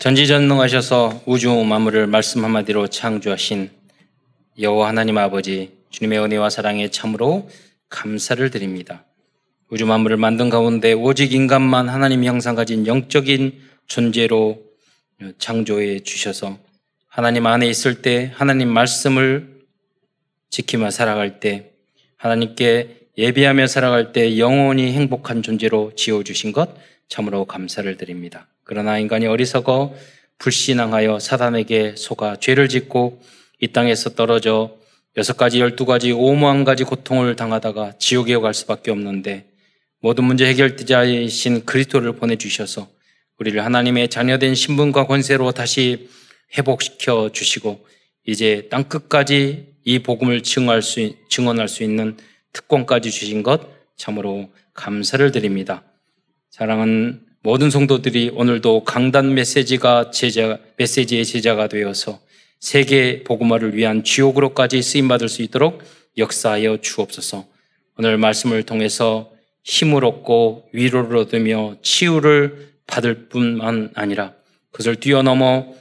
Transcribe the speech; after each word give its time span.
전지전능하셔서 0.00 1.24
우주 1.26 1.54
만물을 1.54 2.06
말씀 2.06 2.42
한마디로 2.42 2.86
창조하신 2.86 3.68
여호와 4.58 4.88
하나님 4.88 5.18
아버지 5.18 5.76
주님의 5.90 6.20
은혜와 6.20 6.48
사랑에 6.48 6.88
참으로 6.88 7.50
감사를 7.90 8.50
드립니다. 8.50 9.04
우주 9.68 9.84
만물을 9.84 10.16
만든 10.16 10.48
가운데 10.48 10.94
오직 10.94 11.34
인간만 11.34 11.90
하나님 11.90 12.24
형상 12.24 12.54
가진 12.54 12.86
영적인 12.86 13.60
존재로 13.88 14.62
창조해 15.36 16.00
주셔서 16.00 16.56
하나님 17.06 17.46
안에 17.46 17.68
있을 17.68 18.00
때 18.00 18.32
하나님 18.34 18.70
말씀을 18.70 19.60
지키며 20.48 20.92
살아갈 20.92 21.40
때 21.40 21.72
하나님께 22.16 23.08
예비하며 23.18 23.66
살아갈 23.66 24.12
때 24.12 24.38
영원히 24.38 24.92
행복한 24.92 25.42
존재로 25.42 25.92
지어 25.94 26.22
주신 26.22 26.52
것 26.52 26.74
참으로 27.06 27.44
감사를 27.44 27.94
드립니다. 27.98 28.46
그러나 28.70 29.00
인간이 29.00 29.26
어리석어 29.26 29.96
불신앙하여 30.38 31.18
사단에게 31.18 31.96
속아 31.96 32.36
죄를 32.36 32.68
짓고 32.68 33.20
이 33.58 33.66
땅에서 33.66 34.10
떨어져 34.10 34.76
여섯 35.16 35.36
가지, 35.36 35.58
열두 35.58 35.86
가지, 35.86 36.12
오무한 36.12 36.62
가지 36.62 36.84
고통을 36.84 37.34
당하다가 37.34 37.94
지옥에 37.98 38.36
갈 38.36 38.54
수밖에 38.54 38.92
없는데 38.92 39.50
모든 40.00 40.22
문제 40.22 40.46
해결자이신 40.46 41.64
그리스도를 41.64 42.12
보내주셔서 42.12 42.86
우리를 43.40 43.64
하나님의 43.64 44.08
자녀된 44.08 44.54
신분과 44.54 45.08
권세로 45.08 45.50
다시 45.50 46.08
회복시켜 46.56 47.30
주시고 47.32 47.84
이제 48.24 48.68
땅 48.70 48.84
끝까지 48.84 49.74
이 49.84 49.98
복음을 49.98 50.44
증언할 50.44 50.82
수, 50.82 51.12
증언할 51.28 51.66
수 51.66 51.82
있는 51.82 52.16
특권까지 52.52 53.10
주신 53.10 53.42
것 53.42 53.62
참으로 53.96 54.48
감사를 54.74 55.28
드립니다. 55.32 55.82
사랑은 56.50 57.29
모든 57.42 57.70
성도들이 57.70 58.32
오늘도 58.34 58.84
강단 58.84 59.32
메시지가 59.32 60.10
제자, 60.10 60.58
메시지의 60.76 61.24
제자가 61.24 61.68
되어서 61.68 62.20
세계 62.58 63.24
복음화를 63.24 63.74
위한 63.74 64.04
지옥으로까지 64.04 64.82
쓰임 64.82 65.08
받을 65.08 65.30
수 65.30 65.40
있도록 65.40 65.82
역사하여 66.18 66.82
주옵소서. 66.82 67.46
오늘 67.96 68.18
말씀을 68.18 68.64
통해서 68.64 69.32
힘을 69.64 70.04
얻고 70.04 70.68
위로를 70.74 71.16
얻으며 71.16 71.76
치유를 71.80 72.74
받을 72.86 73.28
뿐만 73.30 73.90
아니라 73.94 74.34
그것을 74.70 74.96
뛰어넘어 74.96 75.74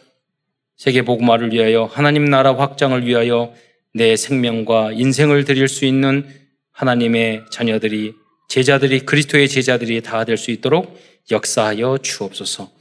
세계 0.77 1.01
복음화를 1.01 1.51
위하여 1.51 1.83
하나님 1.83 2.23
나라 2.23 2.55
확장을 2.55 3.05
위하여 3.05 3.53
내 3.93 4.15
생명과 4.15 4.93
인생을 4.93 5.43
드릴 5.43 5.67
수 5.67 5.83
있는 5.83 6.25
하나님의 6.71 7.43
자녀들이 7.51 8.13
제자들이 8.47 9.01
그리스도의 9.01 9.49
제자들이 9.49 10.01
다 10.01 10.23
될 10.23 10.37
수 10.37 10.51
있도록 10.51 10.97
역사하여 11.31 11.99
주옵소서. 12.01 12.71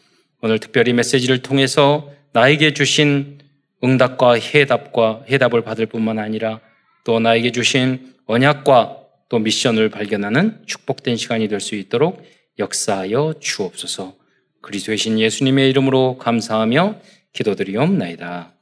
오늘 0.41 0.59
특별히 0.59 0.93
메시지를 0.93 1.43
통해서 1.43 2.11
나에게 2.33 2.75
주신 2.75 3.39
응답과 3.83 4.35
해답과 4.35 5.25
해답을 5.31 5.63
받을 5.63 5.87
뿐만 5.87 6.19
아니라 6.19 6.61
또 7.05 7.21
나에게 7.21 7.53
주신 7.53 8.15
언약과 8.27 8.99
또 9.29 9.39
미션을 9.39 9.91
발견하는 9.91 10.63
축복된 10.67 11.17
시간이 11.17 11.49
될 11.49 11.61
수 11.61 11.75
있도록 11.75 12.23
역사하여 12.59 13.35
주옵소서. 13.41 14.17
그리스도의 14.63 14.99
신 14.99 15.19
예수님의 15.19 15.71
이름으로 15.71 16.19
감사하며 16.19 17.01
기도드리옵나이다. 17.33 18.53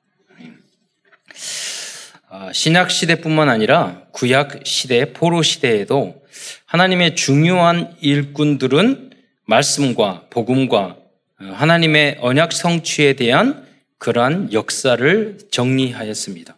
아, 2.29 2.53
신약 2.53 2.91
시대뿐만 2.91 3.49
아니라 3.49 4.03
구약 4.13 4.61
시대, 4.67 5.13
포로 5.13 5.43
시대에도 5.43 6.23
하나님의 6.67 7.17
중요한 7.17 7.97
일꾼들은 8.01 9.06
말씀과 9.47 10.27
복음과 10.31 10.99
어, 11.39 11.45
하나님의 11.45 12.19
언약 12.21 12.53
성취에 12.53 13.15
대한 13.15 13.67
그러한 13.99 14.53
역사를 14.53 15.39
정리하였습니다. 15.51 16.57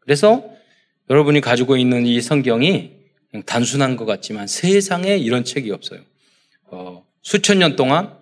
그래서 0.00 0.44
여러분이 1.10 1.40
가지고 1.40 1.76
있는 1.76 2.06
이 2.06 2.20
성경이 2.20 2.92
단순한 3.44 3.96
것 3.96 4.06
같지만 4.06 4.46
세상에 4.46 5.16
이런 5.16 5.44
책이 5.44 5.70
없어요. 5.70 6.00
어, 6.64 7.04
수천 7.22 7.58
년 7.58 7.76
동안 7.76 8.16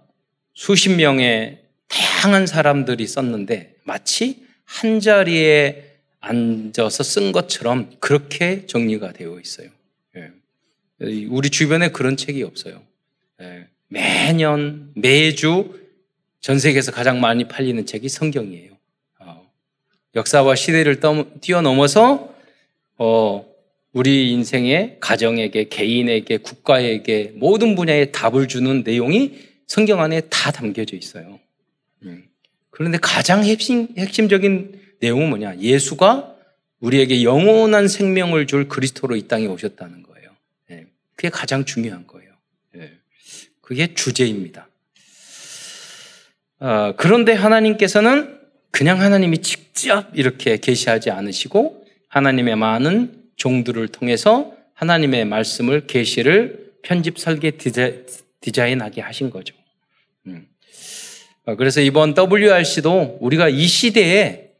수십 0.54 0.90
명의 0.90 1.60
다양한 1.88 2.46
사람들이 2.46 3.06
썼는데 3.06 3.76
마치 3.84 4.44
한 4.64 5.00
자리에 5.00 5.92
앉아서 6.20 7.02
쓴 7.02 7.32
것처럼 7.32 7.90
그렇게 8.00 8.66
정리가 8.66 9.12
되어 9.12 9.38
있어요. 9.40 9.68
예. 10.16 10.30
우리 11.28 11.50
주변에 11.50 11.90
그런 11.90 12.16
책이 12.16 12.42
없어요. 12.42 12.82
예. 13.42 13.68
매년 13.88 14.92
매주 14.94 15.80
전 16.40 16.58
세계에서 16.58 16.92
가장 16.92 17.20
많이 17.20 17.48
팔리는 17.48 17.86
책이 17.86 18.08
성경이에요. 18.08 18.72
어, 19.20 19.50
역사와 20.14 20.54
시대를 20.54 21.00
뛰어넘어서 21.40 22.34
어, 22.98 23.46
우리 23.92 24.32
인생의 24.32 24.98
가정에게, 25.00 25.68
개인에게, 25.68 26.38
국가에게 26.38 27.32
모든 27.36 27.76
분야에 27.76 28.10
답을 28.10 28.48
주는 28.48 28.82
내용이 28.82 29.38
성경 29.66 30.00
안에 30.00 30.22
다 30.22 30.50
담겨져 30.50 30.96
있어요. 30.96 31.38
음. 32.02 32.24
그런데 32.70 32.98
가장 33.00 33.44
핵심, 33.44 33.88
핵심적인 33.96 34.80
내용은 35.00 35.28
뭐냐? 35.28 35.58
예수가 35.60 36.34
우리에게 36.80 37.22
영원한 37.22 37.88
생명을 37.88 38.46
줄 38.46 38.68
그리스도로 38.68 39.16
이 39.16 39.28
땅에 39.28 39.46
오셨다는 39.46 40.02
거예요. 40.02 40.30
예. 40.72 40.86
그게 41.14 41.30
가장 41.30 41.64
중요한 41.64 42.06
거예요. 42.06 42.23
예. 43.64 43.86
그게 43.86 43.94
주제입니다. 43.94 44.68
어, 46.60 46.94
그런데 46.96 47.32
하나님께서는 47.32 48.38
그냥 48.70 49.00
하나님이 49.00 49.38
직접 49.38 50.06
이렇게 50.14 50.58
계시하지 50.58 51.10
않으시고 51.10 51.84
하나님의 52.08 52.56
많은 52.56 53.22
종들을 53.36 53.88
통해서 53.88 54.52
하나님의 54.74 55.24
말씀을 55.24 55.86
계시를 55.86 56.72
편집 56.82 57.18
설계 57.18 57.52
디자인하게 58.40 59.00
하신 59.00 59.30
거죠. 59.30 59.54
음. 60.26 60.46
어, 61.46 61.56
그래서 61.56 61.80
이번 61.80 62.14
WRC도 62.16 63.18
우리가 63.20 63.48
이 63.48 63.66
시대에 63.66 64.50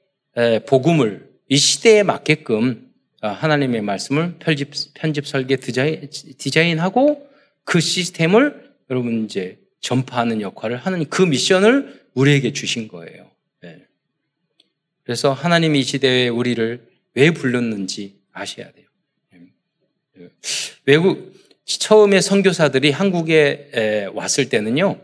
복음을 0.67 1.29
이 1.49 1.57
시대에 1.57 2.03
맞게끔 2.03 2.91
어, 3.23 3.29
하나님의 3.29 3.81
말씀을 3.83 4.35
편집, 4.39 4.71
편집 4.95 5.27
설계 5.27 5.57
디자인, 5.57 6.09
디자인하고 6.11 7.27
그 7.65 7.81
시스템을 7.81 8.64
여러분 8.91 9.25
이제 9.25 9.59
전파하는 9.81 10.41
역할을 10.41 10.77
하는 10.77 11.05
그 11.09 11.23
미션을 11.23 12.05
우리에게 12.15 12.53
주신 12.53 12.89
거예요. 12.89 13.31
네. 13.61 13.85
그래서 15.03 15.33
하나님이 15.33 15.81
이 15.81 15.83
시대에 15.83 16.29
우리를 16.29 16.87
왜 17.15 17.31
불렀는지 17.31 18.17
아셔야 18.33 18.71
돼요. 18.73 18.87
네. 19.33 20.29
외국 20.87 21.35
처음에 21.65 22.21
선교사들이 22.21 22.91
한국에 22.91 24.11
왔을 24.13 24.49
때는요, 24.49 25.01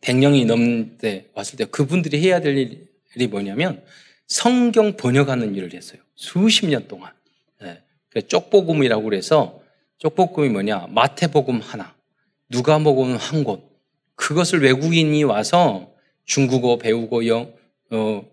100명이 0.00 0.46
넘는데 0.46 1.30
왔을 1.34 1.56
때 1.56 1.64
그분들이 1.64 2.20
해야 2.20 2.40
될 2.40 2.56
일이 2.56 3.26
뭐냐면 3.28 3.82
성경 4.26 4.96
번역하는 4.96 5.54
일을 5.54 5.72
했어요. 5.72 6.00
수십 6.14 6.66
년 6.66 6.88
동안. 6.88 7.12
네. 7.60 7.80
쪽복음이라고 8.20 9.02
그래서 9.02 9.62
쪽복음이 9.98 10.48
뭐냐? 10.50 10.88
마태복음 10.90 11.60
하나, 11.60 11.93
누가복음 12.48 13.16
한 13.16 13.44
곳. 13.44 13.74
그것을 14.16 14.62
외국인이 14.62 15.24
와서 15.24 15.92
중국어 16.24 16.78
배우고 16.78 17.26
영, 17.26 17.52
어, 17.90 18.24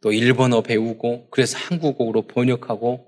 또 0.00 0.12
일본어 0.12 0.62
배우고 0.62 1.28
그래서 1.30 1.58
한국어로 1.58 2.22
번역하고 2.22 3.06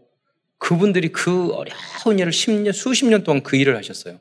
그분들이 0.59 1.09
그 1.09 1.53
어려운 1.53 2.19
일을 2.19 2.33
10년, 2.33 2.73
수십 2.73 3.07
년 3.07 3.25
동안 3.25 3.43
그 3.43 3.57
일을 3.57 3.77
하셨어요. 3.77 4.19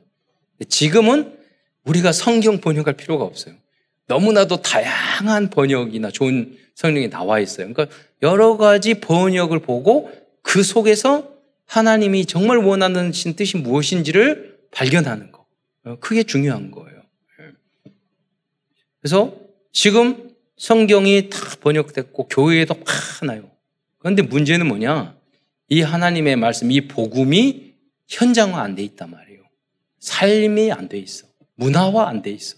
지금은 0.67 1.37
우리가 1.83 2.11
성경 2.11 2.59
번역할 2.59 2.93
필요가 2.95 3.23
없어요. 3.25 3.55
너무나도 4.07 4.61
다양한 4.61 5.49
번역이나 5.49 6.11
좋은 6.11 6.57
성경이 6.75 7.09
나와 7.09 7.39
있어요. 7.39 7.71
그러니까 7.71 7.95
여러 8.21 8.57
가지 8.57 8.95
번역을 8.95 9.59
보고 9.59 10.11
그 10.41 10.63
속에서 10.63 11.29
하나님이 11.65 12.25
정말 12.25 12.57
원하는 12.57 13.11
뜻이 13.11 13.57
무엇인지를 13.57 14.57
발견하는 14.71 15.31
거. 15.31 15.38
그게 15.99 16.23
중요한 16.23 16.71
거예요. 16.71 17.01
그래서 19.01 19.35
지금 19.71 20.35
성경이 20.57 21.29
다 21.29 21.39
번역됐고 21.61 22.27
교회에도 22.27 22.75
많아요. 23.21 23.49
그런데 23.97 24.21
문제는 24.21 24.67
뭐냐? 24.67 25.17
이 25.69 25.81
하나님의 25.81 26.35
말씀, 26.35 26.71
이 26.71 26.87
복음이 26.87 27.75
현장화 28.07 28.61
안 28.61 28.75
돼 28.75 28.83
있단 28.83 29.09
말이에요. 29.11 29.41
삶이 29.99 30.71
안 30.71 30.89
돼 30.89 30.97
있어. 30.97 31.27
문화화 31.55 32.07
안 32.07 32.21
돼 32.21 32.31
있어. 32.31 32.57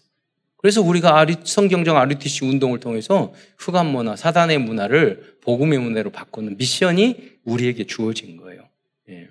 그래서 0.58 0.82
우리가 0.82 1.26
성경적 1.44 1.98
RUTC 1.98 2.46
운동을 2.46 2.80
통해서 2.80 3.34
흑암 3.58 3.88
문화, 3.88 4.16
사단의 4.16 4.60
문화를 4.60 5.38
복음의 5.42 5.80
문화로 5.80 6.12
바꾸는 6.12 6.58
미션이 6.58 7.32
우리에게 7.44 7.86
주어진 7.88 8.38
거예요. 8.38 8.70
예. 9.10 9.30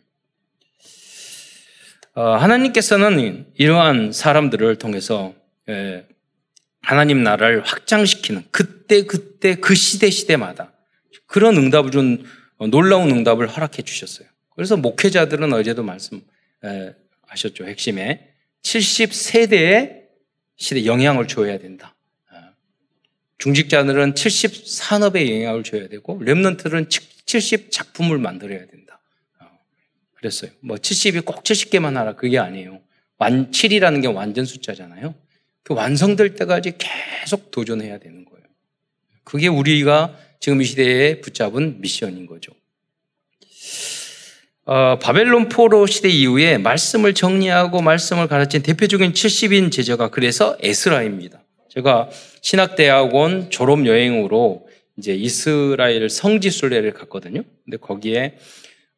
어, 2.15 2.23
하나님께서는 2.37 3.47
이러한 3.55 4.13
사람들을 4.13 4.77
통해서 4.77 5.35
예, 5.69 6.07
하나님 6.83 7.23
나라를 7.23 7.63
확장시키는 7.63 8.45
그때 8.51 9.05
그때 9.05 9.55
그 9.55 9.75
시대 9.75 10.11
시대마다 10.11 10.73
그런 11.27 11.57
응답을 11.57 11.91
준 11.91 12.25
놀라운 12.71 13.11
응답을 13.11 13.49
허락해 13.49 13.83
주셨어요. 13.83 14.27
그래서 14.55 14.77
목회자들은 14.77 15.53
어제도 15.53 15.83
말씀하셨죠. 15.83 17.65
핵심에 17.67 18.35
70세대의 18.63 20.01
시대 20.57 20.85
영향을 20.85 21.29
줘야 21.29 21.59
된다. 21.59 21.95
중직자들은 23.39 24.17
70 24.17 24.67
산업에 24.67 25.35
영향을 25.35 25.63
줘야 25.63 25.89
되고 25.89 26.19
랩런트는 26.19 26.91
70 27.25 27.71
작품을 27.71 28.19
만들어야 28.19 28.67
된다. 28.67 29.00
그랬어요. 30.21 30.51
뭐 30.61 30.77
70이 30.77 31.25
꼭 31.25 31.43
70개만 31.43 31.95
하라 31.95 32.15
그게 32.15 32.39
아니에요. 32.39 32.81
만 33.19 33.51
7이라는 33.51 34.03
게 34.03 34.09
완전 34.09 34.45
숫자잖아요. 34.45 35.15
그 35.63 35.75
완성될 35.75 36.35
때까지 36.37 36.75
계속 36.79 37.51
도전해야 37.51 37.99
되는 37.99 38.25
거예요. 38.25 38.45
그게 39.25 39.49
우리가 39.49 40.17
지금 40.39 40.61
이 40.61 40.65
시대에 40.65 41.21
붙잡은 41.21 41.81
미션인 41.81 42.27
거죠. 42.27 42.53
어, 44.65 44.99
바벨론 44.99 45.49
포로 45.49 45.87
시대 45.87 46.09
이후에 46.09 46.59
말씀을 46.59 47.15
정리하고 47.15 47.81
말씀을 47.81 48.29
가르친 48.29 48.63
대표적인 48.63 49.13
70인 49.13 49.73
제자가 49.73 50.11
그래서 50.11 50.57
에스라입니다. 50.61 51.43
제가 51.71 52.11
신학대학원 52.43 53.51
졸업 53.51 53.87
여행으로 53.87 54.69
이제 54.97 55.15
이스라엘 55.15 56.09
성지 56.11 56.51
순례를 56.51 56.93
갔거든요. 56.93 57.43
근데 57.65 57.79
거기에 57.79 58.37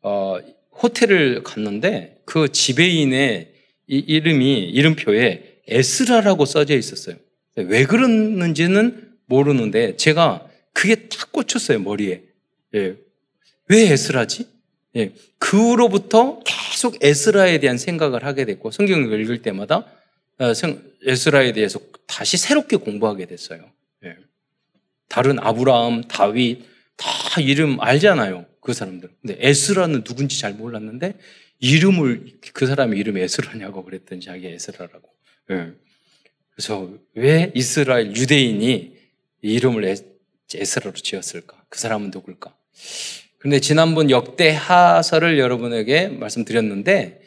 어, 0.03 0.39
호텔을 0.81 1.43
갔는데 1.43 2.19
그 2.25 2.51
지배인의 2.51 3.53
이름이 3.87 4.71
이름표에 4.71 5.61
에스라라고 5.69 6.45
써져 6.45 6.77
있었어요. 6.77 7.17
왜 7.57 7.85
그러는지는 7.85 9.13
모르는데 9.27 9.97
제가 9.97 10.49
그게 10.73 11.09
딱 11.09 11.33
꽂혔어요 11.33 11.81
머리에. 11.81 12.23
예. 12.75 12.97
왜 13.69 13.93
에스라지? 13.93 14.47
예. 14.97 15.13
그 15.39 15.59
후로부터 15.59 16.41
계속 16.45 17.03
에스라에 17.03 17.59
대한 17.59 17.79
생각을 17.79 18.25
하게 18.25 18.45
됐고 18.45 18.71
성경을 18.71 19.21
읽을 19.21 19.43
때마다 19.43 19.87
어, 20.39 20.53
에스라에 21.07 21.53
대해서 21.53 21.81
다시 22.07 22.37
새롭게 22.37 22.77
공부하게 22.77 23.27
됐어요. 23.27 23.71
예. 24.05 24.17
다른 25.09 25.39
아브라함, 25.39 26.05
다윗 26.09 26.65
다 26.97 27.41
이름 27.41 27.81
알잖아요. 27.81 28.47
그 28.63 28.73
사람들. 28.73 29.11
근데 29.21 29.37
에스라는 29.41 30.05
누군지 30.05 30.41
잘 30.41 30.55
몰랐는데 30.55 31.15
이름을 31.59 32.39
그 32.53 32.67
사람의 32.67 32.99
이름이 32.99 33.21
에스라냐고 33.21 33.85
그랬더니 33.85 34.21
자기 34.23 34.47
에스라라고. 34.47 35.09
예. 35.51 35.73
그래서 36.55 36.91
왜 37.15 37.51
이스라엘 37.55 38.15
유대인이 38.17 38.97
이름을 39.43 39.97
에스라로 40.55 40.95
지었을까? 40.95 41.65
그 41.69 41.79
사람은 41.79 42.11
누굴까? 42.13 42.55
그런데 43.39 43.59
지난번 43.61 44.11
역대하서를 44.11 45.39
여러분에게 45.39 46.09
말씀드렸는데 46.09 47.21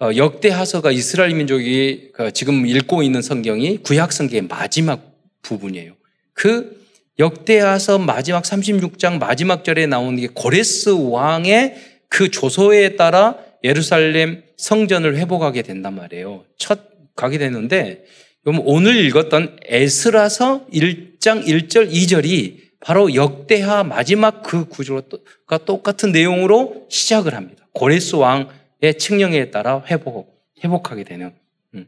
어, 0.00 0.10
역대하서가 0.16 0.90
이스라엘 0.90 1.34
민족이 1.34 2.12
그 2.14 2.32
지금 2.32 2.66
읽고 2.66 3.02
있는 3.02 3.20
성경이 3.20 3.78
구약 3.78 4.12
성경의 4.12 4.48
마지막 4.48 5.14
부분이에요. 5.42 5.94
그 6.32 6.83
역대하서 7.18 7.98
마지막 7.98 8.42
36장 8.42 9.18
마지막 9.18 9.64
절에 9.64 9.86
나오는 9.86 10.18
게 10.18 10.28
고레스 10.32 10.90
왕의 10.90 11.76
그 12.08 12.30
조소에 12.30 12.96
따라 12.96 13.38
예루살렘 13.62 14.42
성전을 14.56 15.16
회복하게 15.16 15.62
된단 15.62 15.94
말이에요. 15.94 16.44
첫 16.56 16.80
가게 17.14 17.38
되는데 17.38 18.04
오늘 18.44 18.96
읽었던 19.06 19.58
에스라서 19.64 20.66
1장 20.72 21.46
1절 21.46 21.90
2절이 21.90 22.64
바로 22.80 23.14
역대하 23.14 23.82
마지막 23.82 24.42
그 24.42 24.66
구조가 24.66 25.58
똑같은 25.64 26.12
내용으로 26.12 26.86
시작을 26.90 27.34
합니다. 27.34 27.66
고레스 27.72 28.16
왕의 28.16 28.98
칙령에 28.98 29.50
따라 29.50 29.82
회복, 29.86 30.44
회복하게 30.62 31.04
되는. 31.04 31.32
음. 31.74 31.86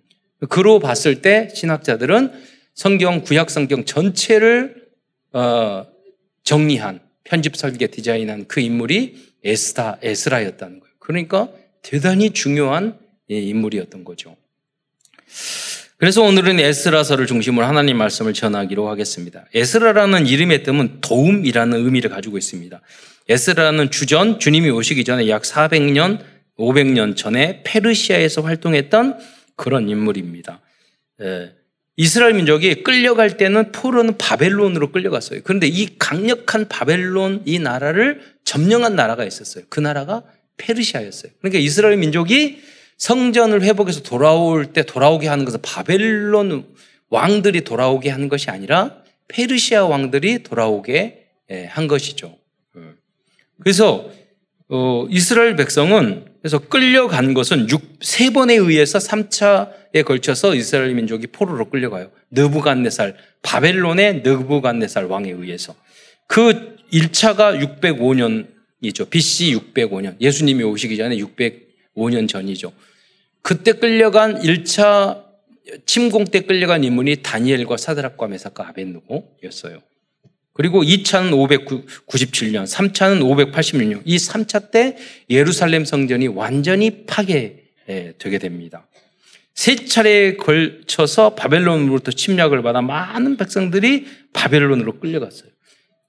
그로 0.48 0.78
봤을 0.78 1.20
때 1.20 1.50
신학자들은 1.54 2.32
성경, 2.74 3.22
구약 3.22 3.50
성경 3.50 3.84
전체를 3.84 4.85
어, 5.36 5.86
정리한 6.44 7.00
편집 7.24 7.56
설계 7.56 7.88
디자인한 7.88 8.46
그 8.48 8.60
인물이 8.60 9.34
에스다, 9.44 9.98
에스라였다는 10.00 10.80
거예요. 10.80 10.94
그러니까 10.98 11.50
대단히 11.82 12.30
중요한 12.30 12.98
인물이었던 13.28 14.04
거죠. 14.04 14.34
그래서 15.98 16.22
오늘은 16.22 16.58
에스라서를 16.58 17.26
중심으로 17.26 17.66
하나님 17.66 17.98
말씀을 17.98 18.32
전하기로 18.32 18.88
하겠습니다. 18.88 19.44
에스라라는 19.52 20.26
이름의 20.26 20.62
뜻은 20.62 21.00
도움이라는 21.02 21.84
의미를 21.84 22.08
가지고 22.08 22.38
있습니다. 22.38 22.80
에스라는 23.28 23.90
주전, 23.90 24.38
주님이 24.38 24.70
오시기 24.70 25.04
전에 25.04 25.28
약 25.28 25.42
400년, 25.42 26.20
500년 26.58 27.14
전에 27.14 27.62
페르시아에서 27.62 28.40
활동했던 28.40 29.18
그런 29.56 29.90
인물입니다. 29.90 30.62
예, 31.20 31.52
이스라엘 31.96 32.34
민족이 32.34 32.82
끌려갈 32.82 33.38
때는 33.38 33.72
포로는 33.72 34.18
바벨론으로 34.18 34.92
끌려갔어요. 34.92 35.40
그런데 35.44 35.66
이 35.66 35.98
강력한 35.98 36.68
바벨론 36.68 37.42
이 37.46 37.58
나라를 37.58 38.20
점령한 38.44 38.94
나라가 38.96 39.24
있었어요. 39.24 39.64
그 39.70 39.80
나라가 39.80 40.22
페르시아였어요. 40.58 41.32
그러니까 41.40 41.58
이스라엘 41.58 41.96
민족이 41.96 42.60
성전을 42.98 43.62
회복해서 43.62 44.02
돌아올 44.02 44.72
때 44.72 44.82
돌아오게 44.82 45.26
하는 45.26 45.44
것은 45.44 45.60
바벨론 45.62 46.66
왕들이 47.08 47.62
돌아오게 47.62 48.10
하는 48.10 48.28
것이 48.28 48.50
아니라 48.50 49.02
페르시아 49.28 49.86
왕들이 49.86 50.42
돌아오게 50.42 51.26
예, 51.50 51.64
한 51.66 51.86
것이죠. 51.86 52.36
그래서 53.60 54.10
어, 54.68 55.06
이스라엘 55.10 55.56
백성은 55.56 56.26
그래서 56.46 56.60
끌려간 56.60 57.34
것은 57.34 57.68
6, 57.68 57.98
세 58.02 58.30
번에 58.30 58.54
의해서 58.54 59.00
3차에 59.00 60.04
걸쳐서 60.04 60.54
이스라엘 60.54 60.94
민족이 60.94 61.26
포로로 61.26 61.68
끌려가요. 61.68 62.12
느부갓네살, 62.30 63.16
바벨론의 63.42 64.22
느부갓네살 64.22 65.06
왕에 65.06 65.28
의해서. 65.32 65.74
그 66.28 66.76
1차가 66.92 67.58
605년이죠. 67.80 69.10
BC 69.10 69.56
605년. 69.74 70.20
예수님이 70.20 70.62
오시기 70.62 70.96
전에 70.96 71.16
605년 71.16 72.28
전이죠. 72.28 72.72
그때 73.42 73.72
끌려간 73.72 74.40
1차 74.40 75.24
침공 75.84 76.26
때 76.26 76.42
끌려간 76.42 76.84
인물이 76.84 77.24
다니엘과 77.24 77.76
사드락과 77.76 78.28
메사카 78.28 78.68
아벤누고였어요. 78.68 79.82
그리고 80.56 80.82
2차는 80.82 81.32
597년, 81.32 82.64
3차는 82.64 83.20
586년. 83.52 84.00
이 84.06 84.16
3차 84.16 84.70
때 84.70 84.96
예루살렘 85.28 85.84
성전이 85.84 86.28
완전히 86.28 87.04
파괴되게 87.04 88.38
됩니다. 88.40 88.86
세 89.54 89.76
차례에 89.76 90.36
걸쳐서 90.36 91.34
바벨론으로부터 91.34 92.10
침략을 92.10 92.62
받아 92.62 92.80
많은 92.80 93.36
백성들이 93.36 94.06
바벨론으로 94.32 94.98
끌려갔어요. 94.98 95.50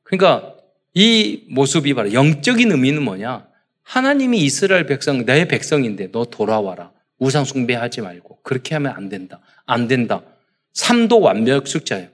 그러니까 0.04 0.54
이 0.94 1.44
모습이 1.50 1.94
바로 1.94 2.13
영적인 2.13 2.72
의미는 2.72 3.04
뭐냐? 3.04 3.48
하나님이 3.84 4.38
이스라엘 4.39 4.86
백성, 4.86 5.25
내 5.25 5.46
백성인데 5.46 6.12
너 6.13 6.24
돌아와라. 6.24 6.94
우상 7.20 7.44
숭배하지 7.44 8.00
말고. 8.00 8.39
그렇게 8.44 8.75
하면 8.75 8.94
안 8.96 9.10
된다. 9.10 9.42
안 9.66 9.89
된다. 9.89 10.24
삶도 10.72 11.20
완벽 11.20 11.68
숙자예요. 11.68 12.08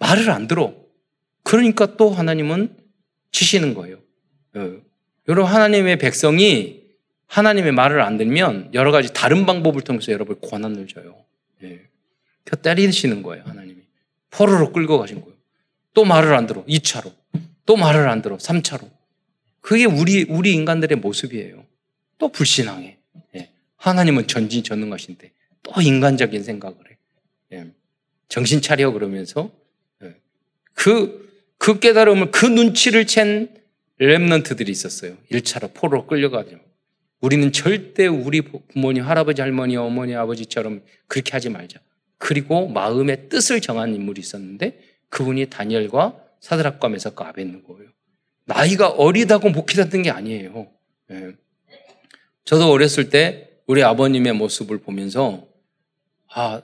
말을 0.00 0.30
안 0.30 0.48
들어. 0.48 0.83
그러니까 1.44 1.96
또 1.96 2.10
하나님은 2.10 2.76
치시는 3.30 3.74
거예요. 3.74 3.98
어. 4.54 4.76
여러분, 5.28 5.52
하나님의 5.52 5.98
백성이 5.98 6.84
하나님의 7.26 7.72
말을 7.72 8.00
안 8.00 8.16
들면 8.16 8.70
여러 8.74 8.92
가지 8.92 9.12
다른 9.12 9.46
방법을 9.46 9.82
통해서 9.82 10.12
여러분 10.12 10.40
권한을 10.40 10.86
줘요. 10.86 11.24
예. 11.62 11.80
펴 12.44 12.56
때리시는 12.56 13.22
거예요, 13.22 13.44
하나님이. 13.44 13.82
포로로 14.30 14.72
끌고 14.72 14.98
가신 14.98 15.20
거예요. 15.20 15.34
또 15.94 16.04
말을 16.04 16.34
안 16.34 16.46
들어, 16.46 16.64
2차로. 16.66 17.12
또 17.66 17.76
말을 17.76 18.08
안 18.08 18.22
들어, 18.22 18.36
3차로. 18.36 18.90
그게 19.60 19.84
우리, 19.84 20.24
우리 20.28 20.52
인간들의 20.52 20.98
모습이에요. 20.98 21.64
또 22.18 22.28
불신앙해. 22.28 22.98
예. 23.36 23.50
하나님은 23.76 24.26
전진전능하신데 24.26 25.32
또 25.62 25.80
인간적인 25.80 26.42
생각을 26.42 26.76
해. 26.90 26.98
예. 27.52 27.72
정신 28.28 28.60
차려 28.60 28.92
그러면서 28.92 29.50
예. 30.02 30.14
그, 30.74 31.24
그 31.64 31.78
깨달음을 31.78 32.30
그 32.30 32.44
눈치를 32.44 33.06
챈 33.06 33.48
랩런트들이 33.98 34.68
있었어요. 34.68 35.16
1차로 35.32 35.72
포로 35.72 36.06
끌려가죠. 36.06 36.60
우리는 37.22 37.52
절대 37.52 38.06
우리 38.06 38.42
부모님, 38.42 39.02
할아버지, 39.02 39.40
할머니, 39.40 39.74
어머니, 39.78 40.14
아버지처럼 40.14 40.82
그렇게 41.06 41.32
하지 41.32 41.48
말자. 41.48 41.80
그리고 42.18 42.68
마음의 42.68 43.30
뜻을 43.30 43.62
정한 43.62 43.94
인물이 43.94 44.20
있었는데 44.20 44.78
그분이 45.08 45.46
다니엘과 45.46 46.20
사드락과 46.40 46.90
메사과 46.90 47.28
아벤누고예요. 47.28 47.88
나이가 48.44 48.90
어리다고 48.90 49.48
목회했던 49.48 50.02
게 50.02 50.10
아니에요. 50.10 50.68
예. 51.12 51.32
저도 52.44 52.70
어렸을 52.72 53.08
때 53.08 53.48
우리 53.66 53.82
아버님의 53.82 54.34
모습을 54.34 54.80
보면서 54.80 55.46
아, 56.28 56.60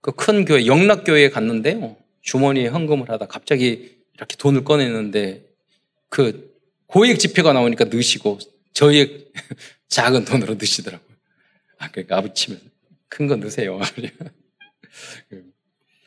그그큰 0.00 0.46
교회, 0.46 0.64
영락교회에 0.64 1.28
갔는데요. 1.28 1.98
주머니에 2.22 2.68
헌금을 2.68 3.10
하다 3.10 3.26
갑자기 3.26 3.97
이렇게 4.18 4.36
돈을 4.36 4.64
꺼내는데 4.64 5.48
그 6.08 6.54
고액 6.86 7.18
지표가 7.18 7.52
나오니까 7.52 7.84
넣으시고 7.86 8.38
저의 8.72 9.26
작은 9.88 10.24
돈으로 10.24 10.54
넣으시더라고요. 10.54 11.08
아, 11.78 11.90
그러니까 11.90 12.18
아버지 12.18 12.34
치면 12.46 12.60
큰 13.08 13.26
거 13.28 13.36
넣으세요. 13.36 13.80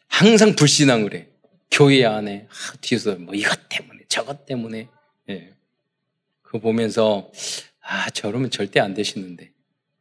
항상 0.07 0.55
불신앙을 0.55 1.13
해. 1.15 1.27
교회 1.71 2.03
안에 2.05 2.47
아, 2.49 2.75
뒤에서 2.81 3.15
뭐 3.15 3.33
이것 3.33 3.69
때문에 3.69 4.01
저것 4.09 4.45
때문에 4.45 4.89
예. 5.29 5.53
그거 6.41 6.59
보면서 6.59 7.31
아 7.81 8.09
저러면 8.09 8.51
절대 8.51 8.79
안 8.81 8.93
되시는데 8.93 9.51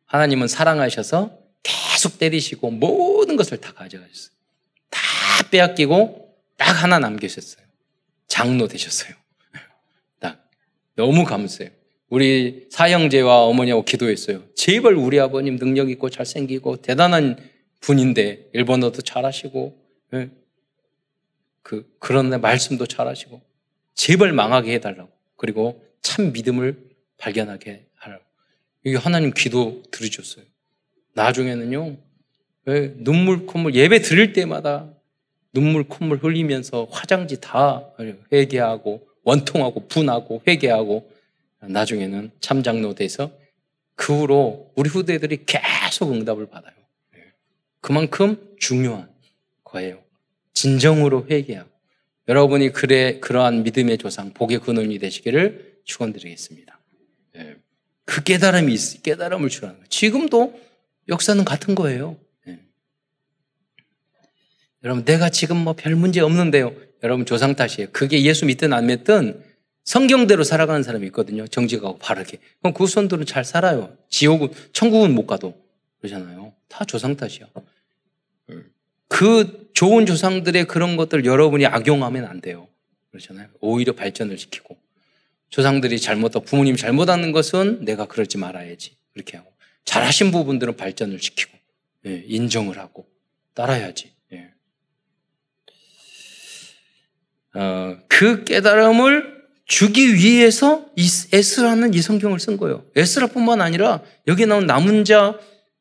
하나님은 0.07 0.49
사랑하셔서 0.49 1.39
계속 1.63 2.19
때리시고 2.19 2.73
모든 2.73 3.37
것을 3.37 3.59
다 3.61 3.73
가져가셨어요. 3.73 4.35
다 4.91 5.01
빼앗기고 5.51 6.35
딱 6.57 6.83
하나 6.83 6.99
남기셨어요. 6.99 7.65
장로 8.31 8.69
되셨어요. 8.69 9.13
딱 10.21 10.49
너무 10.95 11.25
감사해요. 11.25 11.73
우리 12.09 12.67
사형제와 12.71 13.45
어머니하고 13.45 13.85
기도했어요. 13.85 14.43
제발 14.55 14.95
우리 14.95 15.21
아버님 15.21 15.59
능력 15.59 15.91
있고 15.91 16.09
잘생기고 16.09 16.77
대단한 16.77 17.37
분인데 17.81 18.51
일본어도 18.53 19.03
잘하시고 19.03 19.85
예. 20.15 20.31
그 21.63 21.93
그런 21.99 22.41
말씀도 22.41 22.87
잘하시고 22.87 23.43
제발 23.95 24.33
망하게 24.33 24.75
해달라고 24.75 25.11
그리고 25.37 25.85
참 26.01 26.33
믿음을 26.33 26.79
발견하게 27.19 27.87
하라고 27.97 28.25
이게 28.85 28.97
하나님 28.97 29.33
기도 29.33 29.83
들으셨어요. 29.91 30.45
나중에는요 31.15 31.97
왜 32.67 32.95
눈물 32.97 33.47
콧물 33.47 33.75
예배 33.75 34.03
드릴 34.03 34.33
때마다 34.33 34.95
눈물 35.53 35.85
콧물 35.85 36.19
흘리면서 36.19 36.87
화장지 36.91 37.41
다 37.41 37.91
회개하고 38.33 39.07
원통하고 39.25 39.89
분하고 39.89 40.43
회개하고 40.47 41.11
나중에는 41.61 42.31
참장로 42.41 42.95
돼서 42.95 43.31
그 43.95 44.19
후로 44.19 44.73
우리 44.77 44.89
후대들이 44.89 45.45
계속 45.45 46.13
응답을 46.13 46.47
받아요. 46.49 46.75
그만큼 47.81 48.55
중요한 48.59 49.11
거예요. 49.65 50.03
진정으로 50.55 51.27
회개하고 51.31 51.69
여러분이 52.29 52.71
그래 52.71 53.19
그러한 53.21 53.63
믿음의 53.65 53.99
조상 53.99 54.33
복의 54.33 54.61
근원이 54.61 54.99
되시기를 54.99 55.81
축원드리겠습니다. 55.85 56.79
예. 57.37 57.57
그 58.05 58.23
깨달음이 58.23 58.73
있, 58.73 59.03
깨달음을 59.03 59.49
주라는 59.49 59.77
거예요. 59.77 59.89
지금도 59.89 60.61
역사는 61.09 61.45
같은 61.45 61.75
거예요. 61.75 62.17
예. 64.83 64.85
여러분 64.85 65.05
내가 65.05 65.31
지금 65.31 65.59
뭐 65.59 65.75
별 65.75 65.95
문제 65.95 66.21
없는데요. 66.21 66.75
여러분 67.03 67.27
조상 67.27 67.55
탓이에요. 67.55 67.89
그게 67.93 68.23
예수 68.23 68.47
믿든 68.47 68.73
안 68.73 68.87
믿든 68.87 69.43
성경대로 69.85 70.45
살아가는 70.45 70.83
사람이 70.83 71.07
있거든요. 71.07 71.47
정직하고 71.47 71.99
바르게. 71.99 72.39
그럼 72.61 72.75
그 72.75 72.87
손들은 72.87 73.27
잘 73.27 73.45
살아요. 73.45 73.97
지옥은 74.11 74.51
천국은 74.73 75.15
못 75.15 75.27
가도 75.27 75.55
그러잖아요. 76.01 76.53
다 76.69 76.85
조상 76.85 77.17
탓이야. 77.17 77.47
그 79.09 79.71
좋은 79.75 80.07
조상들의 80.07 80.67
그런 80.67 80.97
것들 80.97 81.25
여러분이 81.25 81.67
악용하면 81.67 82.27
안 82.27 82.41
돼요. 82.41 82.69
그렇잖아요. 83.11 83.49
오히려 83.61 83.95
발전을 83.95 84.39
시키고. 84.39 84.77
조상들이 85.49 85.99
잘못하고 85.99 86.45
부모님이 86.45 86.77
잘못하는 86.77 87.33
것은 87.33 87.85
내가 87.85 88.07
그러지 88.07 88.39
말아야지. 88.39 88.93
그렇게 89.13 89.37
하고. 89.37 89.51
잘하신 89.85 90.31
부분들은 90.31 90.77
발전을 90.77 91.19
시키고, 91.19 91.59
예, 92.07 92.23
인정을 92.27 92.79
하고, 92.79 93.09
따라야지. 93.55 94.13
예. 94.33 94.39
어, 94.39 94.53
그 98.09 98.45
깨달음을 98.45 99.41
주기 99.67 100.15
위해서 100.15 100.87
에스라는 101.33 101.95
이 101.95 102.03
성경을 102.03 102.41
쓴 102.41 102.57
거예요. 102.57 102.85
에스라뿐만 102.97 103.61
아니라 103.61 104.03
여기 104.27 104.47
나온 104.47 104.67
남은 104.67 105.05
자 105.05 105.39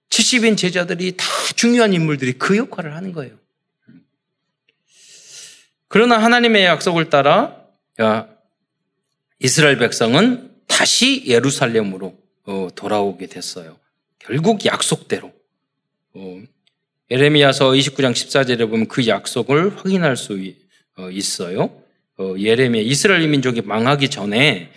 70인 0.09 0.57
제자들이 0.57 1.17
다 1.17 1.25
중요한 1.55 1.93
인물들이 1.93 2.33
그 2.33 2.57
역할을 2.57 2.95
하는 2.95 3.13
거예요. 3.13 3.35
그러나 5.87 6.19
하나님의 6.19 6.65
약속을 6.65 7.09
따라 7.09 7.55
이스라엘 9.39 9.77
백성은 9.77 10.51
다시 10.67 11.23
예루살렘으로 11.25 12.17
어, 12.45 12.67
돌아오게 12.75 13.27
됐어요. 13.27 13.77
결국 14.19 14.65
약속대로. 14.65 15.33
어, 16.13 16.41
예레미야서 17.11 17.71
29장 17.71 18.11
14절에 18.11 18.69
보면 18.69 18.87
그 18.87 19.07
약속을 19.07 19.77
확인할 19.77 20.15
수 20.15 20.33
어, 20.33 20.68
있어요. 21.11 21.81
예레미야 22.37 22.81
이스라엘 22.81 23.27
민족이 23.27 23.61
망하기 23.61 24.09
전에 24.09 24.69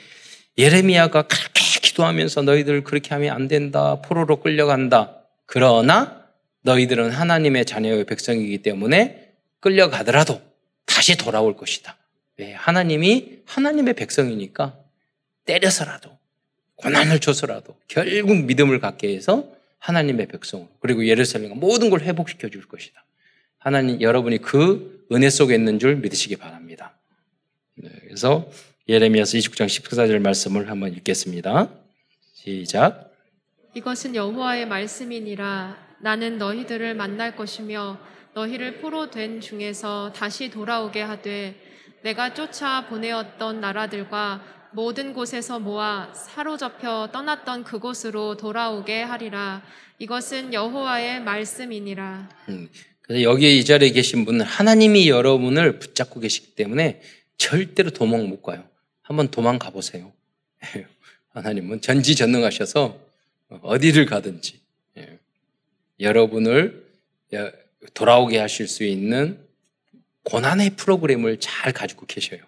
예레미야가 0.57 1.23
그렇게 1.23 1.63
기도하면서 1.83 2.43
너희들 2.43 2.85
그렇게 2.85 3.15
하면 3.15 3.35
안 3.35 3.49
된다. 3.49 4.01
포로로 4.03 4.41
끌려간다. 4.41 5.25
그러나 5.47 6.25
너희들은 6.63 7.11
하나님의 7.11 7.65
자녀의 7.65 8.05
백성이기 8.05 8.59
때문에 8.59 9.33
끌려가더라도 9.61 10.41
다시 10.87 11.17
돌아올 11.17 11.57
것이다. 11.57 11.97
왜? 12.39 12.53
하나님이 12.53 13.41
하나님의 13.45 13.95
백성이니까 13.95 14.79
때려서라도 15.45 16.11
고난을 16.77 17.19
줘서라도 17.19 17.77
결국 17.89 18.37
믿음을 18.45 18.79
갖게 18.81 19.15
해서 19.15 19.49
하나님의 19.79 20.29
백성으로 20.29 20.69
그리고 20.81 21.07
예루살렘과 21.07 21.57
모든 21.57 21.91
걸 21.91 22.01
회복시켜 22.01 22.49
줄 22.49 22.67
것이다. 22.67 23.05
하나님 23.59 24.01
여러분이 24.01 24.39
그 24.39 25.02
은혜 25.13 25.31
속에 25.31 25.55
있는 25.55 25.79
줄 25.79 25.97
믿으시기 25.97 26.37
바랍니다. 26.37 26.99
네, 27.77 27.89
그래서 28.03 28.49
예레미야서 28.89 29.39
29장 29.39 29.67
14절 29.67 30.21
말씀을 30.21 30.71
한번 30.71 30.93
읽겠습니다. 30.93 31.71
시작. 32.35 33.13
이것은 33.75 34.15
여호와의 34.15 34.67
말씀이니라 34.67 35.77
나는 36.01 36.39
너희들을 36.39 36.95
만날 36.95 37.37
것이며 37.37 37.99
너희를 38.35 38.81
포로 38.81 39.11
된 39.11 39.41
중에서 39.41 40.13
다시 40.15 40.51
돌아오게 40.51 41.03
하되 41.03 41.55
내가 42.03 42.35
쫓아 42.35 42.87
보내었던 42.89 43.61
나라들과 43.61 44.43
모든 44.73 45.13
곳에서 45.13 45.61
모아 45.61 46.13
사로잡혀 46.15 47.11
떠났던 47.13 47.65
그곳으로 47.65 48.37
돌아오게 48.37 49.03
하리라 49.03 49.63
이것은 49.99 50.53
여호와의 50.53 51.23
말씀이니라. 51.23 52.29
음, 52.49 52.69
그래서 53.13 53.25
여기에 53.25 53.51
이 53.51 53.65
자리에 53.67 53.91
계신 53.91 54.25
분은 54.25 54.41
하나님이 54.47 55.11
여러분을 55.11 55.79
붙잡고 55.79 56.21
계시기 56.21 56.55
때문에 56.55 57.03
절대로 57.37 57.91
도망 57.91 58.27
못 58.27 58.41
가요. 58.41 58.67
한번 59.03 59.31
도망가 59.31 59.69
보세요. 59.69 60.11
하나님은 61.35 61.83
전지전능하셔서 61.83 62.99
어디를 63.61 64.07
가든지 64.07 64.61
예. 64.97 65.19
여러분을 66.01 66.87
돌아오게 67.93 68.39
하실 68.39 68.67
수 68.67 68.83
있는 68.83 69.39
고난의 70.23 70.71
프로그램을 70.77 71.39
잘 71.39 71.75
가지고 71.75 72.07
계셔요. 72.07 72.41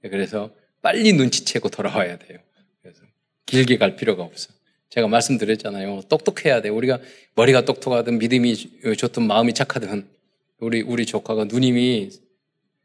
그래서 0.00 0.50
빨리 0.80 1.12
눈치채고 1.12 1.68
돌아와야 1.68 2.16
돼요. 2.16 2.38
그래서 2.80 3.02
길게 3.44 3.76
갈 3.76 3.96
필요가 3.96 4.22
없어. 4.22 4.50
제가 4.96 5.06
말씀드렸잖아요. 5.08 6.02
똑똑해야 6.08 6.60
돼. 6.60 6.68
우리가 6.68 6.98
머리가 7.36 7.64
똑똑하든 7.64 8.18
믿음이 8.18 8.96
좋든 8.96 9.22
마음이 9.22 9.54
착하든 9.54 10.08
우리 10.58 10.82
우리 10.82 11.06
조카가 11.06 11.44
누님이 11.44 12.10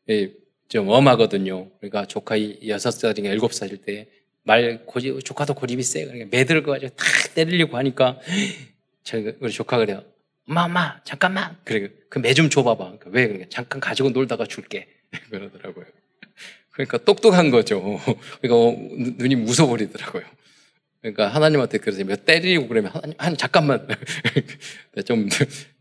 예, 0.10 0.32
좀 0.68 0.90
엄하거든요. 0.90 1.70
그러니까 1.80 2.06
조카 2.06 2.36
여섯 2.68 2.92
살인가 2.92 3.32
일곱 3.32 3.54
살일 3.54 3.78
때 3.78 4.22
말 4.44 4.86
고집, 4.86 5.24
조카도 5.24 5.54
고집이 5.54 5.84
세. 5.84 6.06
그러니까 6.06 6.28
매들 6.32 6.64
가지고 6.64 6.96
탁 6.96 7.08
때리려고 7.36 7.78
하니까 7.78 8.20
저희 9.04 9.34
우리 9.40 9.52
조카가 9.52 9.86
그래요. 9.86 10.04
엄마, 10.48 11.02
잠깐만. 11.04 11.58
그래, 11.64 11.90
그매 12.10 12.34
좀 12.34 12.50
줘봐봐. 12.50 12.84
그러니까 12.84 13.10
왜? 13.12 13.28
그러니까 13.28 13.50
잠깐 13.50 13.80
가지고 13.80 14.10
놀다가 14.10 14.46
줄게. 14.46 14.88
그러더라고요. 15.30 15.86
그러니까 16.72 16.98
똑똑한 17.00 17.52
거죠. 17.52 18.00
그러니까 18.42 18.56
어, 18.56 18.76
눈이 19.18 19.36
무서워버리더라고요. 19.36 20.24
그러니까 21.02 21.28
하나님한테 21.28 21.80
그러세요. 21.80 22.06
몇 22.06 22.26
때리고 22.26 22.68
그러면 22.68 22.92
하나님, 22.92 23.16
한 23.18 23.36
잠깐만 23.36 23.88
좀, 25.06 25.28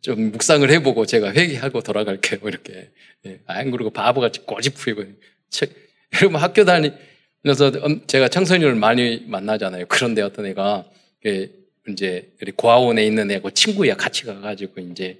좀 0.00 0.32
묵상을 0.32 0.68
해보고 0.70 1.04
제가 1.04 1.32
회개하고 1.32 1.82
돌아갈게요. 1.82 2.40
이렇게. 2.44 2.90
예. 3.26 3.40
안 3.46 3.70
그러고 3.70 3.90
바보같이 3.90 4.40
꼬집 4.46 4.74
부리고. 4.76 5.04
여러분 6.16 6.40
학교 6.40 6.64
다니, 6.64 6.92
그래서 7.42 7.70
제가 8.06 8.28
청소년을 8.28 8.74
많이 8.76 9.24
만나잖아요. 9.26 9.86
그런데 9.88 10.22
어떤 10.22 10.46
애가 10.46 10.86
이제 11.88 12.32
고아원에 12.56 13.04
있는 13.04 13.30
애고 13.30 13.50
친구야 13.50 13.96
같이 13.96 14.24
가가지고 14.24 14.80
이제 14.80 15.18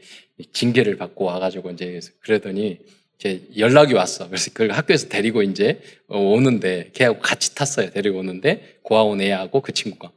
징계를 0.53 0.97
받고 0.97 1.25
와가지고 1.25 1.71
이제 1.73 2.01
그러더니 2.21 2.79
이제 3.21 3.47
연락이 3.59 3.93
왔어. 3.93 4.27
그래서 4.29 4.51
그걸 4.51 4.71
학교에서 4.71 5.09
데리고 5.09 5.43
이제 5.43 5.83
오는데 6.09 6.91
걔하고 6.95 7.21
같이 7.21 7.55
탔어요. 7.55 7.91
데리고 7.91 8.21
오는데 8.21 8.79
고아원 8.83 9.21
애하고 9.21 9.61
그 9.61 9.73
친구가. 9.73 10.11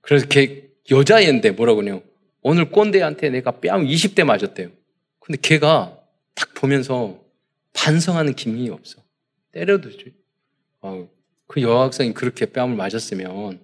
그래서 0.00 0.26
걔 0.26 0.70
여자애인데 0.90 1.50
뭐라고요? 1.50 2.02
오늘 2.40 2.70
꼰대한테 2.70 3.28
내가 3.28 3.60
뺨 3.60 3.84
20대 3.84 4.24
맞았대요. 4.24 4.70
근데 5.20 5.38
걔가 5.40 5.98
딱 6.34 6.54
보면서 6.54 7.20
반성하는 7.74 8.34
기능이 8.34 8.70
없어. 8.70 9.02
때려도 9.52 9.90
어, 10.80 11.08
그 11.46 11.60
여학생이 11.60 12.14
그렇게 12.14 12.46
뺨을 12.46 12.74
맞았으면 12.74 13.60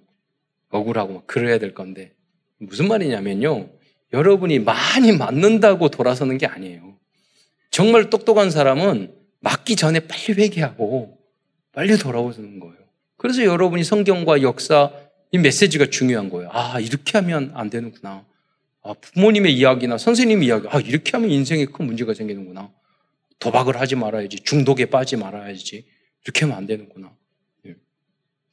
억울하고 0.69 1.13
막 1.13 1.27
그래야 1.27 1.57
될 1.57 1.73
건데 1.73 2.13
무슨 2.59 2.87
말이냐면요. 2.87 3.69
여러분이 4.13 4.59
많이 4.59 5.11
맞는다고 5.13 5.89
돌아서는 5.89 6.37
게 6.37 6.45
아니에요. 6.45 6.96
정말 7.71 8.09
똑똑한 8.09 8.51
사람은 8.51 9.13
맞기 9.39 9.75
전에 9.75 10.01
빨리 10.01 10.33
회개하고 10.33 11.17
빨리 11.71 11.97
돌아오는 11.97 12.59
거예요. 12.59 12.75
그래서 13.17 13.43
여러분이 13.43 13.83
성경과 13.83 14.41
역사 14.41 14.91
이 15.31 15.37
메시지가 15.37 15.87
중요한 15.87 16.29
거예요. 16.29 16.49
아 16.51 16.79
이렇게 16.79 17.17
하면 17.17 17.51
안 17.53 17.69
되는구나. 17.69 18.25
아, 18.83 18.93
부모님의 18.93 19.53
이야기나 19.53 19.97
선생님 19.97 20.43
이야기, 20.43 20.67
아 20.69 20.79
이렇게 20.79 21.11
하면 21.11 21.29
인생에 21.29 21.65
큰 21.65 21.85
문제가 21.85 22.13
생기는구나. 22.13 22.71
도박을 23.39 23.77
하지 23.79 23.95
말아야지, 23.95 24.37
중독에 24.39 24.85
빠지 24.85 25.17
말아야지. 25.17 25.85
이렇게 26.23 26.41
하면 26.45 26.57
안 26.57 26.65
되는구나. 26.65 27.13
예. 27.65 27.75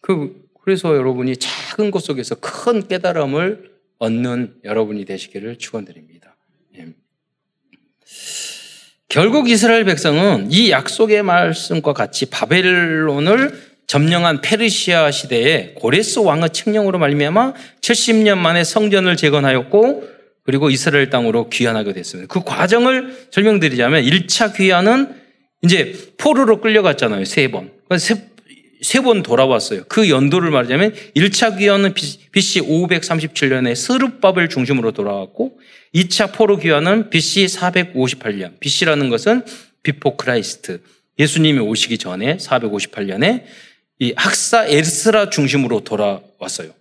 그 0.00 0.44
그래서 0.60 0.96
여러분이 0.96 1.36
작은 1.36 1.90
것 1.90 2.02
속에서 2.02 2.34
큰 2.36 2.86
깨달음을 2.88 3.74
얻는 3.98 4.60
여러분이 4.64 5.04
되시기를 5.04 5.58
축원드립니다. 5.58 6.36
예. 6.76 6.92
결국 9.14 9.48
이스라엘 9.48 9.84
백성은 9.84 10.48
이 10.50 10.72
약속의 10.72 11.22
말씀과 11.22 11.92
같이 11.92 12.26
바벨론을 12.26 13.56
점령한 13.86 14.40
페르시아 14.40 15.12
시대에 15.12 15.74
고레스 15.76 16.18
왕의 16.18 16.50
칙령으로 16.50 16.98
말미암아 16.98 17.54
70년 17.80 18.38
만에 18.38 18.64
성전을 18.64 19.16
재건하였고 19.16 20.02
그리고 20.42 20.68
이스라엘 20.68 21.10
땅으로 21.10 21.48
귀환하게 21.48 21.92
됐습니다. 21.92 22.26
그 22.26 22.42
과정을 22.44 23.28
설명드리자면 23.30 24.02
1차 24.02 24.56
귀환은 24.56 25.14
이제 25.62 25.94
포로로 26.16 26.60
끌려갔잖아요. 26.60 27.24
세 27.24 27.46
번. 27.46 27.70
세, 27.96 28.20
세 28.82 29.00
번 29.00 29.22
돌아왔어요. 29.22 29.84
그 29.88 30.10
연도를 30.10 30.50
말하자면 30.50 30.94
1차 31.16 31.58
귀환은 31.58 31.94
BC 31.94 32.62
537년에 32.62 33.74
스룹밥을 33.74 34.48
중심으로 34.48 34.92
돌아왔고 34.92 35.58
2차 35.94 36.32
포로 36.34 36.58
귀환은 36.58 37.10
BC 37.10 37.46
458년. 37.46 38.58
BC라는 38.60 39.08
것은 39.08 39.44
Before 39.82 40.16
Christ. 40.16 40.80
예수님이 41.18 41.60
오시기 41.60 41.98
전에 41.98 42.36
458년에 42.38 43.44
이 44.00 44.12
학사 44.16 44.66
에스라 44.66 45.30
중심으로 45.30 45.80
돌아왔어요. 45.80 46.72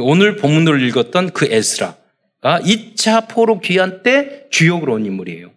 오늘 0.00 0.36
본문을 0.36 0.82
읽었던 0.88 1.30
그 1.30 1.46
에스라가 1.48 1.96
2차 2.42 3.28
포로 3.28 3.60
귀환 3.60 4.02
때 4.02 4.46
주역으로 4.50 4.94
온 4.94 5.06
인물이에요. 5.06 5.52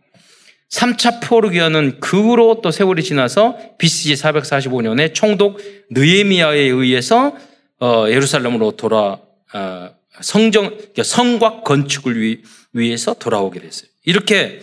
3차 0.70 1.22
포로 1.22 1.44
귀환은 1.44 2.00
그 2.00 2.22
후로 2.22 2.62
또 2.62 2.72
세월이 2.72 3.04
지나서 3.04 3.58
BC 3.78 4.14
445년에 4.14 5.14
총독 5.14 5.60
느헤미야에 5.89 6.60
의해서 6.60 7.36
어, 7.80 8.06
예루살렘으로 8.08 8.72
돌아 8.72 9.20
어, 9.54 9.90
성정 10.22 10.70
그러니까 10.70 11.04
성곽 11.04 11.64
건축을 11.64 12.22
위, 12.22 12.42
위해서 12.74 13.14
돌아오게 13.14 13.60
됐어요. 13.62 13.90
이렇게 14.06 14.60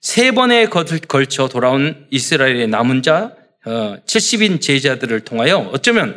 세 0.00 0.30
번에 0.30 0.66
걸쳐 0.66 1.48
돌아온 1.48 2.06
이스라엘의 2.10 2.68
남은 2.68 3.02
자 3.02 3.34
어, 3.66 3.96
70인 4.06 4.60
제자들을 4.60 5.20
통하여 5.20 5.70
어쩌면 5.72 6.16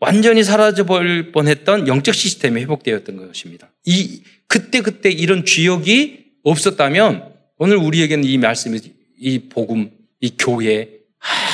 완전히 0.00 0.42
사라져 0.42 0.84
버릴 0.84 1.30
뻔했던 1.30 1.86
영적 1.86 2.14
시스템이 2.14 2.60
회복되었던 2.62 3.28
것입니다. 3.28 3.70
이 3.84 4.22
그때 4.48 4.80
그때 4.80 5.10
이런 5.10 5.44
주역이 5.44 6.24
없었다면 6.42 7.30
오늘 7.62 7.76
우리에게는 7.76 8.24
이 8.24 8.38
말씀이, 8.38 8.80
이 9.18 9.38
복음, 9.50 9.90
이 10.18 10.34
교회 10.38 10.88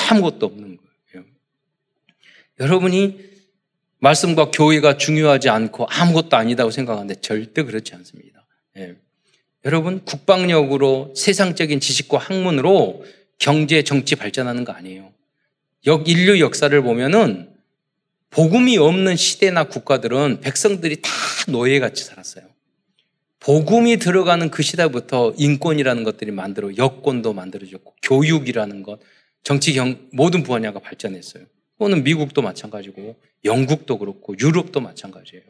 아무것도 0.08 0.46
없는 0.46 0.76
거예요. 0.76 1.26
여러분이 2.60 3.18
말씀과 3.98 4.52
교회가 4.52 4.98
중요하지 4.98 5.48
않고 5.48 5.86
아무것도 5.90 6.36
아니다고 6.36 6.70
생각하는데 6.70 7.16
절대 7.16 7.64
그렇지 7.64 7.92
않습니다. 7.96 8.46
예. 8.76 8.94
여러분, 9.64 10.04
국방력으로 10.04 11.12
세상적인 11.16 11.80
지식과 11.80 12.18
학문으로 12.18 13.04
경제, 13.40 13.82
정치 13.82 14.14
발전하는 14.14 14.64
거 14.64 14.70
아니에요. 14.70 15.12
역, 15.86 16.08
인류 16.08 16.38
역사를 16.38 16.80
보면은 16.82 17.52
복음이 18.30 18.78
없는 18.78 19.16
시대나 19.16 19.64
국가들은 19.64 20.38
백성들이 20.40 21.02
다 21.02 21.10
노예같이 21.48 22.04
살았어요. 22.04 22.55
복음이 23.40 23.98
들어가는 23.98 24.50
그 24.50 24.62
시대부터 24.62 25.34
인권이라는 25.36 26.04
것들이 26.04 26.30
만들어 26.30 26.76
여권도 26.76 27.32
만들어졌고 27.32 27.94
교육이라는 28.02 28.82
것, 28.82 29.00
정치 29.42 29.72
경 29.74 30.08
모든 30.12 30.42
분야가 30.42 30.80
발전했어요. 30.80 31.44
그거는 31.74 32.02
미국도 32.04 32.42
마찬가지고 32.42 33.16
영국도 33.44 33.98
그렇고 33.98 34.34
유럽도 34.38 34.80
마찬가지예요. 34.80 35.44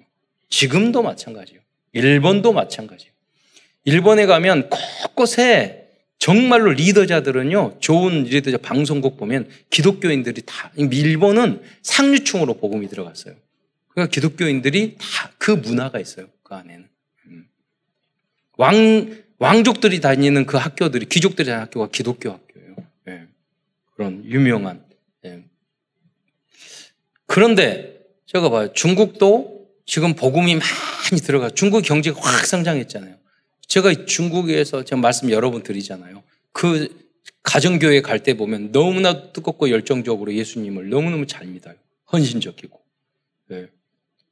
지금도 0.48 1.02
마찬가지예요. 1.02 1.60
일본도 1.92 2.52
마찬가지예요. 2.52 3.12
일본에 3.84 4.26
가면 4.26 4.68
곳곳에 4.68 5.84
정말로 6.18 6.72
리더자들은요, 6.72 7.76
좋은 7.78 8.24
리더자 8.24 8.58
방송국 8.58 9.16
보면 9.16 9.48
기독교인들이 9.70 10.42
다, 10.44 10.72
일본은 10.76 11.62
상류층으로 11.82 12.54
복음이 12.54 12.88
들어갔어요. 12.88 13.34
그러니까 13.88 14.10
기독교인들이 14.12 14.96
다 14.98 15.36
그 15.46 15.52
문화가 15.52 16.00
있어요. 16.00 16.26
그 16.42 16.54
안에는. 16.54 16.88
왕, 18.56 19.22
왕족들이 19.38 20.00
다니는 20.00 20.46
그 20.46 20.56
학교들이, 20.56 21.06
귀족들이 21.06 21.46
다니는 21.46 21.64
학교가 21.66 21.88
기독교 21.92 22.30
학교예요. 22.30 22.76
네. 23.04 23.26
그런 23.94 24.24
유명한. 24.24 24.84
네. 25.22 25.44
그런데 27.26 28.00
제가 28.26 28.48
봐요. 28.48 28.72
중국도 28.72 29.66
지금 29.84 30.14
복음이 30.14 30.54
많이 30.54 31.22
들어가. 31.22 31.50
중국 31.50 31.82
경제가 31.82 32.20
확 32.20 32.46
성장했잖아요. 32.46 33.16
제가 33.66 34.06
중국에서 34.06 34.84
제가 34.84 35.00
말씀 35.00 35.30
여러 35.30 35.50
번 35.50 35.62
드리잖아요. 35.62 36.22
그 36.52 37.06
가정교회 37.42 38.00
갈 38.00 38.20
때 38.20 38.34
보면 38.34 38.72
너무나 38.72 39.32
뜨겁고 39.32 39.70
열정적으로 39.70 40.34
예수님을 40.34 40.88
너무너무 40.88 41.26
잘 41.26 41.46
믿어요. 41.46 41.74
헌신적이고. 42.12 42.80
네. 43.48 43.66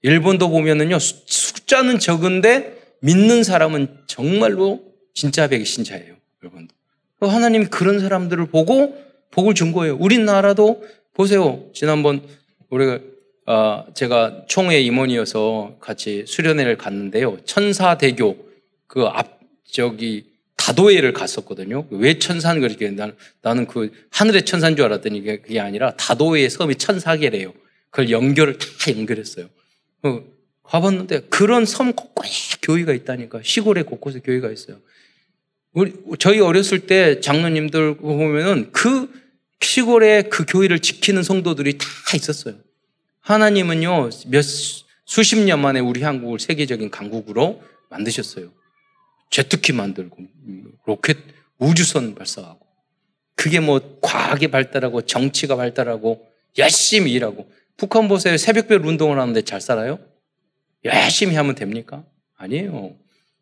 일본도 0.02 0.50
보면은요, 0.50 0.98
숫자는 0.98 1.98
적은데 1.98 2.83
믿는 3.04 3.44
사람은 3.44 3.98
정말로 4.06 4.82
진짜 5.12 5.46
백신자예요, 5.46 6.16
여러분. 6.42 6.68
하나님이 7.20 7.66
그런 7.66 8.00
사람들을 8.00 8.46
보고 8.46 8.96
복을 9.30 9.54
준 9.54 9.72
거예요. 9.72 9.96
우리나라도 9.96 10.82
보세요. 11.12 11.68
지난번 11.74 12.22
우리가 12.70 13.00
어, 13.46 13.84
제가 13.94 14.46
총회 14.48 14.80
임원이어서 14.80 15.76
같이 15.80 16.24
수련회를 16.26 16.78
갔는데요. 16.78 17.36
천사대교 17.44 18.36
그 18.86 19.06
앞 19.06 19.38
저기 19.70 20.32
다도회를 20.56 21.12
갔었거든요. 21.12 21.86
왜 21.90 22.18
천사는 22.18 22.58
그렇게 22.60 22.88
나는, 22.90 23.14
나는 23.42 23.66
그 23.66 23.92
하늘의 24.12 24.46
천사인 24.46 24.76
줄 24.76 24.86
알았더니 24.86 25.22
그게 25.22 25.60
아니라 25.60 25.94
다도회의 25.96 26.48
섬이 26.48 26.76
천사계래요. 26.76 27.52
그걸 27.90 28.10
연결을 28.10 28.56
다 28.56 28.66
연결했어요. 28.96 29.48
어, 30.64 30.68
가봤는데 30.68 31.20
그런 31.28 31.64
섬 31.66 31.92
곳곳에 31.92 32.58
교회가 32.62 32.92
있다니까 32.92 33.40
시골에 33.42 33.82
곳곳에 33.82 34.20
교회가 34.20 34.50
있어요. 34.50 34.80
우리 35.72 35.92
저희 36.18 36.40
어렸을 36.40 36.86
때 36.86 37.20
장로님들 37.20 37.98
보면은 37.98 38.70
그 38.72 39.10
시골에 39.60 40.22
그 40.22 40.44
교회를 40.46 40.80
지키는 40.80 41.22
성도들이 41.22 41.78
다 41.78 41.86
있었어요. 42.14 42.56
하나님은요 43.20 44.10
몇 44.28 44.44
수십 45.04 45.38
년 45.38 45.60
만에 45.60 45.80
우리 45.80 46.02
한국을 46.02 46.38
세계적인 46.38 46.90
강국으로 46.90 47.62
만드셨어요. 47.90 48.52
제트키 49.30 49.72
만들고 49.72 50.16
로켓 50.86 51.18
우주선 51.58 52.14
발사하고 52.14 52.64
그게 53.34 53.60
뭐 53.60 53.98
과학이 54.00 54.48
발달하고 54.48 55.02
정치가 55.02 55.56
발달하고 55.56 56.26
열심히 56.58 57.12
일하고 57.12 57.50
북한 57.76 58.06
보세요 58.06 58.36
새벽별 58.36 58.86
운동을 58.86 59.18
하는데 59.18 59.42
잘 59.42 59.60
살아요? 59.60 59.98
열심히 60.84 61.34
하면 61.36 61.54
됩니까? 61.54 62.04
아니에요. 62.36 62.94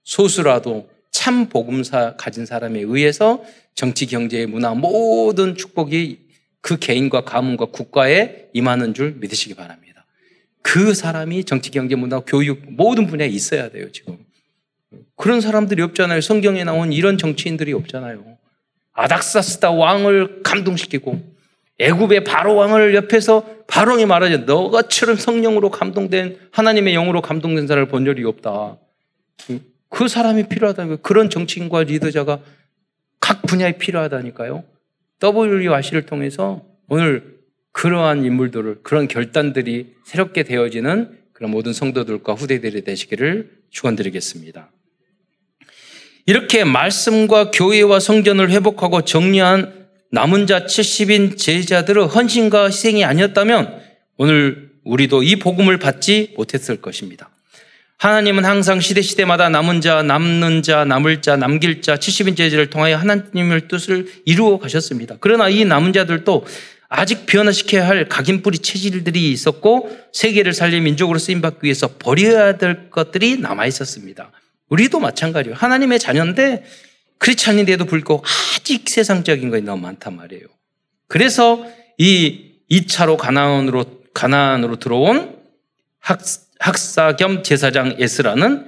소수라도 0.04 0.90
참 1.10 1.48
복음사 1.48 2.16
가진 2.16 2.46
사람에 2.46 2.80
의해서 2.80 3.44
정치, 3.74 4.06
경제, 4.06 4.46
문화 4.46 4.74
모든 4.74 5.54
축복이 5.54 6.18
그 6.60 6.78
개인과 6.78 7.24
가문과 7.24 7.66
국가에 7.66 8.48
임하는 8.52 8.94
줄 8.94 9.16
믿으시기 9.18 9.54
바랍니다. 9.54 10.06
그 10.62 10.94
사람이 10.94 11.44
정치, 11.44 11.70
경제, 11.70 11.96
문화, 11.96 12.20
교육 12.20 12.62
모든 12.72 13.06
분야에 13.06 13.28
있어야 13.28 13.70
돼요, 13.70 13.90
지금. 13.92 14.18
그런 15.16 15.40
사람들이 15.40 15.82
없잖아요. 15.82 16.20
성경에 16.20 16.64
나온 16.64 16.92
이런 16.92 17.18
정치인들이 17.18 17.72
없잖아요. 17.72 18.38
아닥사스다 18.92 19.70
왕을 19.70 20.42
감동시키고 20.42 21.31
애굽의 21.78 22.24
바로 22.24 22.54
왕을 22.54 22.94
옆에서 22.94 23.44
바로이 23.66 24.06
말하죠. 24.06 24.38
너가처럼 24.38 25.16
성령으로 25.16 25.70
감동된 25.70 26.38
하나님의 26.52 26.94
영으로 26.94 27.22
감동된 27.22 27.66
사람을 27.66 27.88
본 27.88 28.04
적이 28.04 28.24
없다. 28.24 28.78
그 29.88 30.08
사람이 30.08 30.48
필요하다. 30.48 30.96
그런 30.96 31.30
정치인과 31.30 31.84
리더자가 31.84 32.40
각 33.20 33.42
분야에 33.42 33.78
필요하다니까요. 33.78 34.64
WRC를 35.22 36.06
통해서 36.06 36.62
오늘 36.88 37.38
그러한 37.72 38.24
인물들을 38.24 38.80
그런 38.82 39.08
결단들이 39.08 39.94
새롭게 40.04 40.42
되어지는 40.42 41.18
그런 41.32 41.50
모든 41.50 41.72
성도들과 41.72 42.34
후대들이 42.34 42.84
되시기를 42.84 43.50
축원드리겠습니다. 43.70 44.70
이렇게 46.26 46.64
말씀과 46.64 47.50
교회와 47.50 47.98
성전을 47.98 48.50
회복하고 48.50 49.02
정리한 49.02 49.81
남은 50.14 50.46
자 50.46 50.66
70인 50.66 51.38
제자들의 51.38 52.06
헌신과 52.06 52.66
희생이 52.66 53.02
아니었다면 53.02 53.80
오늘 54.18 54.70
우리도 54.84 55.22
이 55.22 55.36
복음을 55.36 55.78
받지 55.78 56.34
못했을 56.36 56.76
것입니다. 56.82 57.30
하나님은 57.96 58.44
항상 58.44 58.80
시대시대마다 58.80 59.48
남은 59.48 59.80
자, 59.80 60.02
남는 60.02 60.62
자, 60.62 60.84
남을 60.84 61.22
자, 61.22 61.36
남길 61.36 61.80
자, 61.80 61.94
70인 61.94 62.36
제자를 62.36 62.68
통하여 62.68 62.96
하나님의 62.98 63.68
뜻을 63.68 64.06
이루어 64.26 64.58
가셨습니다. 64.58 65.16
그러나 65.20 65.48
이 65.48 65.64
남은 65.64 65.94
자들도 65.94 66.44
아직 66.90 67.24
변화시켜야 67.24 67.88
할 67.88 68.06
각인뿌리 68.06 68.58
체질들이 68.58 69.30
있었고 69.30 69.96
세계를 70.12 70.52
살릴 70.52 70.82
민족으로 70.82 71.18
쓰임받기 71.18 71.60
위해서 71.62 71.88
버려야 71.98 72.58
될 72.58 72.90
것들이 72.90 73.38
남아 73.38 73.64
있었습니다. 73.66 74.30
우리도 74.68 75.00
마찬가지예요. 75.00 75.56
하나님의 75.56 75.98
자녀인데 76.00 76.64
크리스찬인데도 77.22 77.84
불구하고 77.84 78.24
아직 78.56 78.88
세상적인 78.88 79.50
것이 79.50 79.62
너무 79.62 79.82
많단 79.82 80.16
말이에요. 80.16 80.44
그래서 81.06 81.64
이 81.96 82.52
2차로 82.70 83.16
가나안으로 83.16 83.84
가나안으로 84.12 84.78
들어온 84.78 85.36
학, 86.00 86.20
학사 86.58 87.16
겸 87.16 87.42
제사장 87.44 87.96
에스라는 87.98 88.66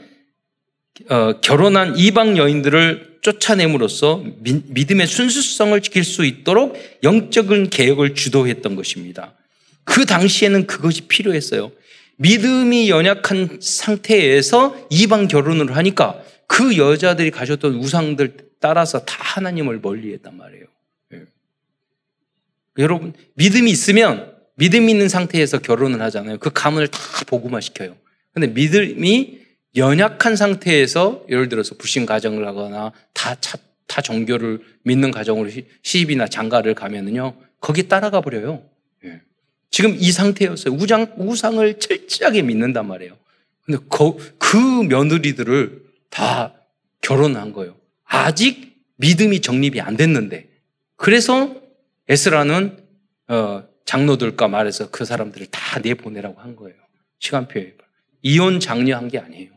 어, 1.08 1.40
결혼한 1.40 1.96
이방 1.96 2.38
여인들을 2.38 3.18
쫓아냄으로써 3.22 4.22
미, 4.38 4.62
믿음의 4.66 5.06
순수성을 5.08 5.80
지킬 5.80 6.04
수 6.04 6.24
있도록 6.24 6.76
영적인 7.02 7.70
개혁을 7.70 8.14
주도했던 8.14 8.76
것입니다. 8.76 9.34
그 9.82 10.06
당시에는 10.06 10.66
그것이 10.68 11.08
필요했어요. 11.08 11.72
믿음이 12.16 12.88
연약한 12.88 13.58
상태에서 13.60 14.76
이방 14.90 15.26
결혼을 15.26 15.76
하니까 15.76 16.22
그 16.46 16.76
여자들이 16.76 17.30
가졌던 17.30 17.74
우상들 17.74 18.43
따라서 18.64 19.04
다 19.04 19.18
하나님을 19.18 19.80
멀리 19.80 20.14
했단 20.14 20.38
말이에요. 20.38 20.64
예. 21.12 21.24
여러분, 22.78 23.12
믿음이 23.34 23.70
있으면 23.70 24.34
믿음 24.54 24.88
있는 24.88 25.10
상태에서 25.10 25.58
결혼을 25.58 26.00
하잖아요. 26.00 26.38
그 26.38 26.48
가문을 26.50 26.88
다 26.88 26.98
복음화 27.26 27.60
시켜요. 27.60 27.94
근데 28.32 28.46
믿음이 28.46 29.40
연약한 29.76 30.34
상태에서 30.36 31.26
예를 31.28 31.50
들어서 31.50 31.74
불신 31.74 32.06
가정을 32.06 32.46
하거나 32.46 32.92
다, 33.12 33.34
다 33.86 34.00
종교를 34.00 34.60
믿는 34.84 35.10
가정으로 35.10 35.50
시집이나 35.82 36.26
장가를 36.28 36.74
가면은요, 36.74 37.36
거기 37.60 37.86
따라가 37.86 38.22
버려요. 38.22 38.64
예. 39.04 39.20
지금 39.70 39.94
이 39.94 40.10
상태였어요. 40.10 40.72
우장, 40.72 41.12
우상을 41.18 41.78
철저하게 41.78 42.40
믿는단 42.40 42.88
말이에요. 42.88 43.14
근데 43.66 43.84
그, 43.90 44.16
그 44.38 44.56
며느리들을 44.56 45.82
다 46.08 46.54
결혼한 47.02 47.52
거예요. 47.52 47.83
아직 48.04 48.76
믿음이 48.96 49.40
정립이 49.40 49.80
안 49.80 49.96
됐는데. 49.96 50.48
그래서 50.96 51.60
에스라는, 52.08 52.78
어, 53.28 53.64
장로들과 53.84 54.48
말해서 54.48 54.90
그 54.90 55.04
사람들을 55.04 55.46
다 55.50 55.80
내보내라고 55.80 56.40
한 56.40 56.56
거예요. 56.56 56.76
시간표에. 57.18 57.74
이혼 58.22 58.60
장려한 58.60 59.08
게 59.08 59.18
아니에요. 59.18 59.50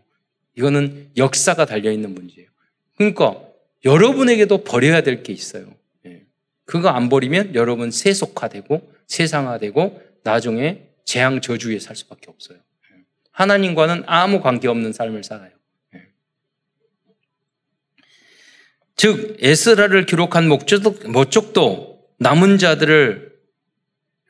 이거는 0.56 1.12
역사가 1.16 1.66
달려 1.66 1.92
있는 1.92 2.14
문제예요. 2.14 2.50
그러니까 2.98 3.42
여러분에게도 3.86 4.64
버려야 4.64 5.02
될 5.02 5.24
게 5.24 5.32
있어요. 5.32 5.74
예. 6.06 6.26
그거 6.66 6.90
안 6.90 7.10
버리면 7.10 7.56
여러분 7.56 7.92
세속화되고 7.92 8.92
세상화되고 9.08 10.02
나중에 10.24 10.88
재앙 11.06 11.40
저주에 11.40 11.80
살 11.80 11.96
수밖에 11.96 12.30
없어요. 12.30 12.58
예. 12.58 13.04
하나님과는 13.32 14.04
아무 14.08 14.42
관계 14.42 14.68
없는 14.68 14.92
삶을 14.94 15.24
살아요. 15.24 15.52
예. 15.96 16.08
즉 18.98 19.38
에스라를 19.40 20.06
기록한 20.08 20.48
목적도, 20.48 22.00
남은 22.20 22.58
자들을 22.58 23.28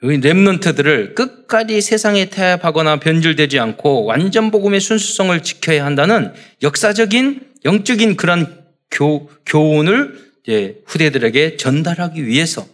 랩런트들을 0.03 1.15
끝까지 1.15 1.81
세상에 1.81 2.25
태압하거나 2.29 2.99
변질되지 2.99 3.59
않고 3.59 4.03
완전 4.03 4.51
복음의 4.51 4.79
순수성을 4.79 5.41
지켜야 5.41 5.85
한다는 5.85 6.33
역사적인 6.61 7.53
영적인 7.65 8.17
그런 8.17 8.63
교, 8.91 9.29
교훈을 9.45 10.27
후대들에게 10.85 11.57
전달하기 11.57 12.25
위해서 12.25 12.67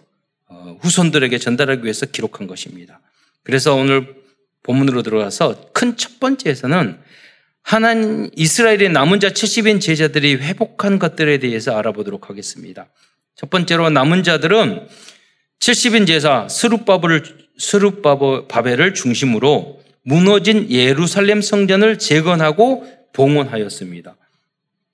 어, 0.48 0.78
후손들에게 0.82 1.38
전달하기 1.38 1.84
위해서 1.84 2.06
기록한 2.08 2.48
것입니다. 2.48 3.00
그래서 3.44 3.76
오늘 3.76 4.16
본문으로 4.64 5.02
들어가서 5.04 5.70
큰 5.74 5.96
첫 5.96 6.20
번째에서는 6.20 6.98
하나님 7.64 8.30
이스라엘의 8.36 8.90
남은 8.90 9.20
자 9.20 9.30
70인 9.30 9.82
제자들이 9.82 10.36
회복한 10.36 11.00
것들에 11.00 11.40
대해서 11.40 11.76
알아보도록 11.78 12.30
하겠습니다. 12.30 12.88
첫 13.36 13.50
번째로 13.50 13.90
남은 13.90 14.24
자들은 14.24 14.88
70인 15.60 16.06
제사 16.06 16.48
스룹바벨을 16.50 17.24
스룹바벨을 17.58 18.94
중심으로 18.94 19.82
무너진 20.04 20.70
예루살렘 20.70 21.42
성전을 21.42 22.00
재건하고 22.00 22.86
봉헌하였습니다. 23.14 24.16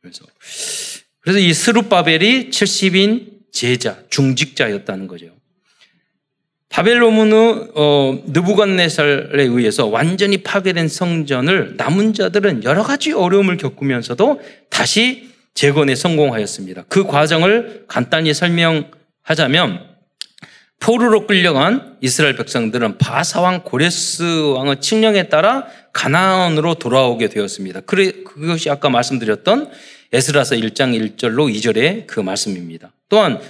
그래서 0.02 0.26
그래서 1.22 1.40
이 1.40 1.54
스룹바벨이 1.54 2.50
70인 2.52 3.52
제자 3.52 4.04
중직자였다는 4.10 5.08
거죠. 5.08 5.39
바벨로문의 6.70 7.68
어, 7.76 8.22
느부갓네살에 8.28 9.44
의해서 9.44 9.88
완전히 9.88 10.38
파괴된 10.38 10.88
성전을 10.88 11.76
남은 11.78 12.14
자들은 12.14 12.64
여러 12.64 12.84
가지 12.84 13.12
어려움을 13.12 13.58
겪으면서도 13.58 14.40
다시 14.70 15.30
재건에 15.56 15.96
성공하였습니다. 15.96 16.86
그 16.88 17.06
과정을 17.06 17.86
간단히 17.88 18.34
설명하자면 18.34 19.90
포로로 20.80 21.28
끌려간 21.28 21.98
이스라엘 22.00 22.36
백성들은 22.38 23.00
바사왕 23.00 23.64
고레스 23.64 24.24
왕의 24.56 24.80
칙령에 24.80 25.24
따라 25.24 25.66
가나안으로 25.92 26.76
돌아오게 26.76 27.28
되었습니다. 27.30 27.82
그래, 27.82 28.12
그것이 28.24 28.70
아까 28.70 28.90
말씀드렸던 28.90 29.70
에스라서 30.14 30.56
1장 30.56 31.18
1절로 31.18 31.54
2절의 31.54 32.08
그 32.08 32.20
말씀입니다. 32.20 32.92
또한 33.10 33.42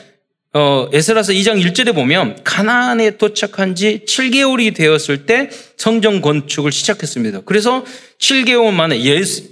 어, 0.54 0.90
에스라서 0.92 1.32
2장 1.34 1.64
1절에 1.64 1.94
보면 1.94 2.40
가나안에 2.44 3.18
도착한 3.18 3.76
지 3.76 4.02
7개월이 4.06 4.76
되었을 4.76 5.26
때 5.28 5.50
성전 5.78 6.22
건축을 6.22 6.72
시작했습니다. 6.72 7.42
그래서 7.46 7.86
7개월 8.18 8.74
만에 8.74 9.00
예스, 9.04 9.44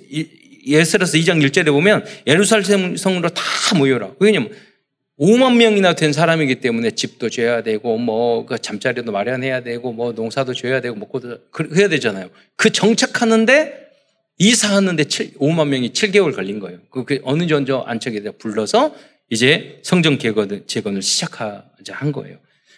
에스라서 0.68 1.18
2장 1.20 1.46
1절에 1.46 1.68
보면 1.68 2.04
예루살렘 2.26 2.98
성으로 2.98 3.30
다 3.30 3.44
모여라. 3.78 4.12
왜냐면 4.20 4.50
5만 5.20 5.56
명이나 5.58 5.94
된 5.94 6.14
사람이기 6.14 6.56
때문에 6.62 6.92
집도 6.92 7.30
줘야 7.30 7.62
되고 7.64 7.98
뭐 7.98 8.46
그 8.46 8.58
잠자리도 8.60 9.12
마련해야 9.12 9.62
되고 9.62 9.92
뭐 9.92 10.14
농사도 10.14 10.54
줘야 10.54 10.82
되고 10.82 10.96
먹고도 10.96 11.38
해야 11.76 11.90
되잖아요. 11.90 12.30
그 12.56 12.72
정착하는데 12.72 13.88
이사하는데 14.40 15.04
7, 15.04 15.34
5만 15.36 15.68
명이 15.68 15.92
7개월 15.94 16.36
걸린 16.36 16.60
거예요. 16.60 16.80
그, 16.92 17.04
그 17.06 17.20
어느 17.24 17.48
정도 17.48 17.86
안척에다 17.86 18.32
불러서 18.38 18.96
이제 19.30 19.80
성전 19.84 20.18
개건, 20.18 20.64
재건을 20.68 21.02
시작하자 21.02 21.94
한 21.94 22.12
거예요. 22.12 22.38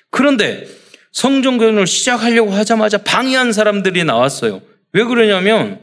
그런데 0.09 0.65
성전 1.12 1.57
개건을 1.57 1.88
시작하려고 1.88 2.51
하자마자 2.51 2.99
방해한 2.99 3.53
사람들이 3.53 4.03
나왔어요. 4.03 4.62
왜 4.93 5.03
그러냐면 5.03 5.81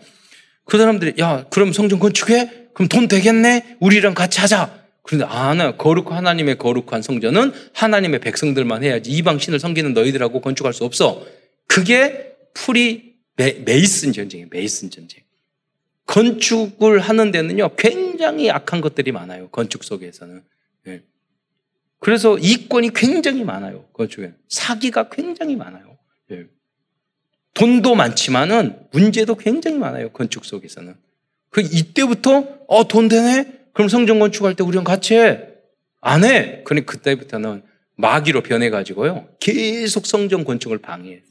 그 0.64 0.78
사람들이 0.78 1.14
야 1.20 1.46
그럼 1.50 1.72
성전 1.72 1.98
건축해? 1.98 2.68
그럼 2.74 2.88
돈 2.88 3.08
되겠네? 3.08 3.76
우리랑 3.80 4.14
같이 4.14 4.40
하자. 4.40 4.84
그런데 5.02 5.24
아, 5.28 5.54
나 5.54 5.76
거룩 5.76 6.10
하나님의 6.10 6.58
거룩한 6.58 7.00
성전은 7.00 7.52
하나님의 7.72 8.20
백성들만 8.20 8.82
해야지 8.82 9.10
이방 9.12 9.38
신을 9.38 9.60
섬기는 9.60 9.94
너희들하고 9.94 10.40
건축할 10.40 10.72
수 10.72 10.84
없어. 10.84 11.24
그게 11.68 12.32
풀이 12.54 13.14
메, 13.36 13.52
메이슨 13.64 14.12
전쟁이에요. 14.12 14.48
메이슨 14.50 14.90
전쟁. 14.90 15.22
건축을 16.06 17.00
하는 17.00 17.30
데는요 17.30 17.70
굉장히 17.76 18.50
악한 18.50 18.80
것들이 18.80 19.12
많아요. 19.12 19.48
건축 19.48 19.84
속에서는. 19.84 20.42
네. 20.86 21.02
그래서 21.98 22.38
이권이 22.38 22.90
굉장히 22.94 23.44
많아요. 23.44 23.84
건축에 23.92 24.32
사기가 24.48 25.08
굉장히 25.08 25.56
많아요. 25.56 25.96
네. 26.28 26.44
돈도 27.54 27.94
많지만은 27.94 28.78
문제도 28.92 29.34
굉장히 29.34 29.78
많아요. 29.78 30.10
건축 30.10 30.44
속에서는. 30.44 30.94
그 31.50 31.60
이때부터 31.60 32.64
어 32.68 32.84
돈 32.84 33.08
되네. 33.08 33.52
그럼 33.72 33.88
성전 33.88 34.18
건축할 34.18 34.54
때 34.54 34.62
우리랑 34.64 34.84
같이 34.84 35.14
해. 35.14 35.40
안 36.00 36.24
해. 36.24 36.62
그러니 36.64 36.86
그때부터는 36.86 37.62
마귀로 37.96 38.42
변해가지고요. 38.42 39.28
계속 39.40 40.06
성전 40.06 40.44
건축을 40.44 40.78
방해해. 40.78 41.22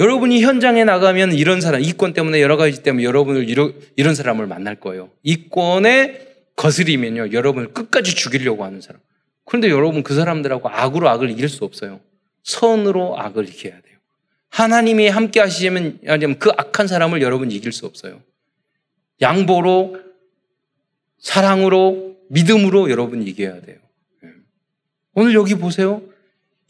여러분이 0.00 0.42
현장에 0.42 0.82
나가면 0.82 1.34
이런 1.34 1.60
사람, 1.60 1.80
이권 1.80 2.14
때문에 2.14 2.42
여러 2.42 2.56
가지 2.56 2.82
때문에 2.82 3.04
여러분을 3.04 3.48
이런 3.96 4.14
사람을 4.16 4.48
만날 4.48 4.80
거예요. 4.80 5.10
이권에 5.22 6.33
거스리면요. 6.64 7.32
여러분을 7.32 7.74
끝까지 7.74 8.14
죽이려고 8.14 8.64
하는 8.64 8.80
사람. 8.80 9.02
그런데 9.44 9.68
여러분 9.68 10.02
그 10.02 10.14
사람들하고 10.14 10.70
악으로 10.70 11.10
악을 11.10 11.30
이길 11.30 11.50
수 11.50 11.62
없어요. 11.64 12.00
선으로 12.42 13.20
악을 13.20 13.46
이겨야 13.50 13.72
돼요. 13.72 13.98
하나님이 14.48 15.08
함께 15.08 15.40
하시면 15.40 16.00
아니면 16.06 16.38
그 16.38 16.50
악한 16.56 16.86
사람을 16.86 17.20
여러분 17.20 17.50
이길 17.50 17.70
수 17.70 17.84
없어요. 17.84 18.22
양보로 19.20 20.00
사랑으로 21.18 22.16
믿음으로 22.30 22.90
여러분 22.90 23.22
이겨야 23.26 23.60
돼요. 23.60 23.76
예. 24.24 24.28
오늘 25.12 25.34
여기 25.34 25.56
보세요. 25.56 26.00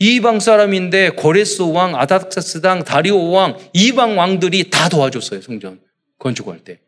이방 0.00 0.40
사람인데 0.40 1.10
고레스 1.10 1.62
왕, 1.62 1.94
아닥사스 1.94 2.62
당, 2.62 2.82
다리오 2.82 3.30
왕, 3.30 3.56
이방 3.72 4.18
왕들이 4.18 4.70
다 4.70 4.88
도와줬어요. 4.88 5.40
성전 5.40 5.80
건축할 6.18 6.64
때. 6.64 6.80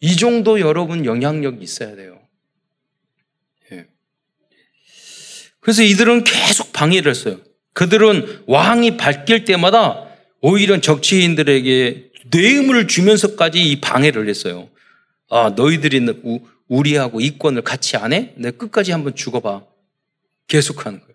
이 0.00 0.16
정도 0.16 0.60
여러분 0.60 1.06
영향력이 1.06 1.62
있어야 1.62 1.96
돼요. 1.96 2.20
예. 3.72 3.86
그래서 5.64 5.82
이들은 5.82 6.24
계속 6.24 6.74
방해를 6.74 7.08
했어요. 7.10 7.40
그들은 7.72 8.44
왕이 8.46 8.98
바뀔 8.98 9.46
때마다 9.46 10.06
오히려 10.42 10.78
적치인들에게 10.78 12.10
뇌음을 12.30 12.86
주면서까지 12.86 13.62
이 13.62 13.80
방해를 13.80 14.28
했어요. 14.28 14.68
아, 15.30 15.54
너희들이 15.56 16.06
우리하고 16.68 17.22
이권을 17.22 17.62
같이 17.62 17.96
안 17.96 18.12
해? 18.12 18.34
내 18.36 18.50
끝까지 18.50 18.92
한번 18.92 19.14
죽어봐. 19.14 19.64
계속 20.48 20.84
하는 20.84 21.00
거예요. 21.00 21.14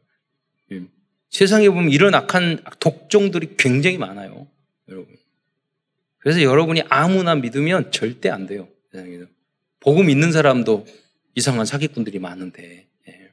예. 0.71 0.81
세상에 1.29 1.69
보면 1.69 1.91
이런 1.91 2.15
악한 2.15 2.63
독종들이 2.79 3.55
굉장히 3.55 3.99
많아요. 3.99 4.47
여러분. 4.87 5.15
그래서 6.17 6.41
여러분이 6.41 6.81
아무나 6.89 7.35
믿으면 7.35 7.91
절대 7.91 8.29
안 8.29 8.47
돼요. 8.47 8.67
세상에서. 8.91 9.25
복음 9.79 10.09
있는 10.09 10.31
사람도 10.31 10.87
이상한 11.35 11.67
사기꾼들이 11.67 12.17
많은데. 12.17 12.87
예. 13.07 13.31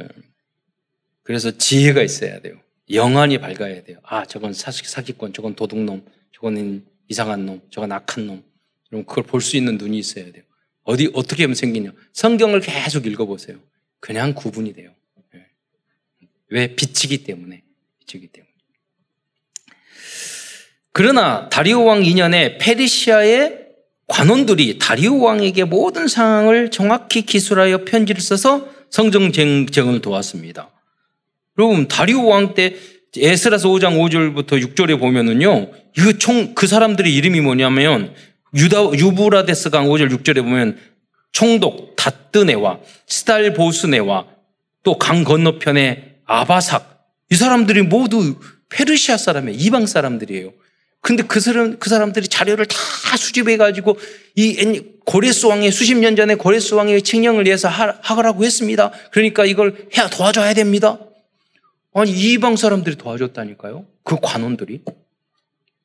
예. 0.00 0.08
그래서 1.24 1.50
지혜가 1.50 2.02
있어야 2.02 2.40
돼요. 2.40 2.60
영안이 2.90 3.38
밝아야 3.38 3.82
돼요. 3.82 3.98
아, 4.02 4.24
저건 4.26 4.52
사기꾼, 4.52 5.32
저건 5.32 5.56
도둑놈, 5.56 6.04
저건 6.32 6.84
이상한 7.08 7.46
놈, 7.46 7.60
저건 7.70 7.90
악한 7.92 8.26
놈. 8.26 8.44
그럼 8.88 9.04
그걸 9.04 9.24
볼 9.24 9.40
수 9.40 9.56
있는 9.56 9.78
눈이 9.78 9.98
있어야 9.98 10.30
돼요. 10.30 10.44
어디, 10.82 11.10
어떻게 11.14 11.44
하면 11.44 11.54
생기냐. 11.54 11.92
성경을 12.12 12.60
계속 12.60 13.06
읽어보세요. 13.06 13.56
그냥 14.00 14.34
구분이 14.34 14.74
돼요. 14.74 14.90
예. 15.34 15.46
왜? 16.50 16.74
빛이기 16.76 17.24
때문에. 17.24 17.62
빛이기 18.06 18.28
때문에. 18.28 18.52
그러나 20.92 21.48
다리오 21.48 21.84
왕 21.84 22.02
2년에 22.02 22.58
페르시아의 22.60 23.64
관원들이 24.06 24.78
다리오 24.78 25.20
왕에게 25.22 25.64
모든 25.64 26.06
상황을 26.06 26.70
정확히 26.70 27.22
기술하여 27.22 27.86
편지를 27.86 28.20
써서 28.20 28.68
성정 28.90 29.32
쟁을 29.32 30.02
도왔습니다. 30.02 30.70
여러분 31.58 31.88
다리오 31.88 32.26
왕 32.26 32.54
때 32.54 32.74
에스라서 33.16 33.68
5장 33.68 33.96
5절부터 33.96 34.60
6절에 34.74 34.98
보면은요. 34.98 35.70
그총그 35.96 36.66
사람들의 36.66 37.14
이름이 37.14 37.40
뭐냐면 37.42 38.12
유다 38.56 38.92
유브라데스 38.94 39.70
강 39.70 39.86
5절 39.86 40.10
6절에 40.10 40.42
보면 40.42 40.78
총독 41.30 41.94
다뜨네와 41.96 42.80
스달보스네와 43.06 44.26
또 44.82 44.98
강 44.98 45.22
건너편의 45.22 46.16
아바삭 46.26 47.06
이 47.30 47.36
사람들이 47.36 47.82
모두 47.82 48.36
페르시아 48.68 49.16
사람이에요. 49.16 49.56
이방 49.60 49.86
사람들이에요. 49.86 50.52
근데 51.00 51.22
그 51.22 51.38
사람 51.38 51.78
그 51.78 51.88
사람들이 51.88 52.26
자료를 52.26 52.66
다 52.66 52.76
수집해 53.16 53.56
가지고 53.56 53.96
이 54.34 54.82
고레스 55.04 55.46
왕의 55.46 55.70
수십 55.70 55.94
년 55.94 56.16
전에 56.16 56.34
고레스 56.34 56.74
왕의 56.74 57.02
칙령을 57.02 57.44
위해서 57.46 57.68
하라고 57.68 58.44
했습니다. 58.44 58.90
그러니까 59.12 59.44
이걸 59.44 59.86
해 59.96 60.10
도와줘야 60.10 60.52
됩니다. 60.54 60.98
아니, 61.94 62.10
이방 62.10 62.56
사람들이 62.56 62.96
도와줬다니까요. 62.96 63.86
그 64.02 64.16
관원들이. 64.20 64.82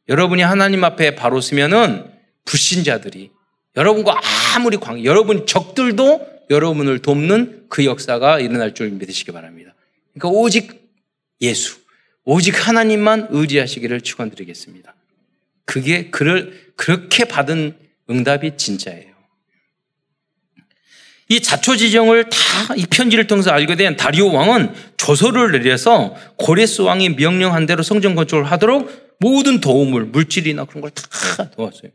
여러분이 0.10 0.42
하나님 0.42 0.84
앞에 0.84 1.16
바로 1.16 1.40
서면은 1.40 2.12
불신자들이 2.46 3.30
여러분과 3.78 4.20
아무리 4.56 4.78
관계, 4.78 5.04
여러분 5.04 5.46
적들도 5.46 6.28
여러분을 6.50 7.00
돕는 7.00 7.68
그 7.70 7.86
역사가 7.86 8.40
일어날 8.40 8.74
줄 8.74 8.90
믿으시기 8.90 9.32
바랍니다. 9.32 9.76
그러니까 10.14 10.30
오직 10.40 10.92
예수, 11.42 11.78
오직 12.26 12.68
하나님만 12.68 13.28
의지하시기를 13.30 14.02
축원드리겠습니다. 14.02 14.96
그게 15.66 16.10
그를 16.10 16.74
그렇게 16.76 17.26
받은 17.26 17.78
응답이 18.10 18.58
진짜예요. 18.58 19.09
이 21.30 21.42
자초지정을 21.42 22.30
다 22.30 22.40
이 22.76 22.86
편지를 22.86 23.26
통해서 23.26 23.52
알게 23.52 23.76
된 23.76 23.96
다리오 23.96 24.32
왕은 24.32 24.74
조서를 24.98 25.52
내려서 25.52 26.16
고레스 26.38 26.82
왕이 26.82 27.10
명령한 27.12 27.66
대로 27.66 27.82
성전 27.84 28.14
건축을 28.16 28.44
하도록 28.44 29.16
모든 29.20 29.60
도움을 29.62 30.06
물질이나 30.06 30.66
그런 30.66 30.82
걸 30.82 30.92
다 30.92 31.50
도왔어요. 31.52 31.92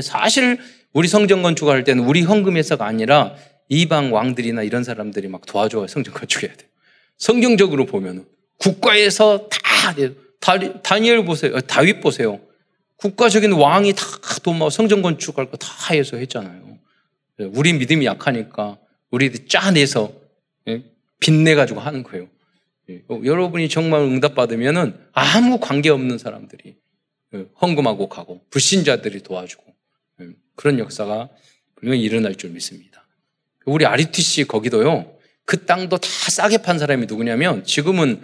사실 0.00 0.58
우리 0.92 1.06
성전 1.08 1.42
건축할 1.42 1.84
때는 1.84 2.04
우리 2.04 2.22
헌금에서가 2.22 2.84
아니라 2.86 3.34
이방 3.68 4.12
왕들이나 4.12 4.62
이런 4.62 4.84
사람들이 4.84 5.28
막 5.28 5.44
도와줘야 5.46 5.86
성전 5.86 6.14
건축해야 6.14 6.54
돼요. 6.56 6.68
성경적으로 7.18 7.86
보면 7.86 8.24
국가에서 8.58 9.48
다 10.40 10.58
다니엘 10.82 11.24
보세요. 11.24 11.60
다윗 11.60 12.00
보세요. 12.00 12.40
국가적인 12.96 13.52
왕이 13.52 13.92
다 13.94 14.04
도마 14.42 14.70
성전 14.70 15.02
건축할 15.02 15.50
거 15.50 15.56
다 15.56 15.68
해서 15.92 16.16
했잖아요. 16.16 16.65
예, 17.40 17.44
우리 17.44 17.72
믿음이 17.72 18.04
약하니까 18.06 18.78
우리들 19.10 19.46
짜내서 19.48 20.12
예, 20.68 20.84
빚내가지고 21.20 21.80
하는 21.80 22.02
거예요. 22.02 22.28
예, 22.90 23.02
어, 23.08 23.20
여러분이 23.24 23.68
정말 23.68 24.00
응답받으면은 24.00 24.98
아무 25.12 25.58
관계 25.60 25.90
없는 25.90 26.18
사람들이 26.18 26.76
헌금하고 27.60 28.08
가고 28.08 28.40
불신자들이 28.50 29.22
도와주고 29.22 29.62
그런 30.54 30.78
역사가 30.78 31.28
분명히 31.74 32.02
일어날 32.02 32.34
줄 32.36 32.50
믿습니다. 32.50 33.06
우리 33.66 33.84
RUTC 33.84 34.44
거기도요. 34.44 35.16
그 35.44 35.66
땅도 35.66 35.98
다 35.98 36.08
싸게 36.08 36.58
판 36.58 36.78
사람이 36.78 37.06
누구냐면 37.06 37.64
지금은 37.64 38.22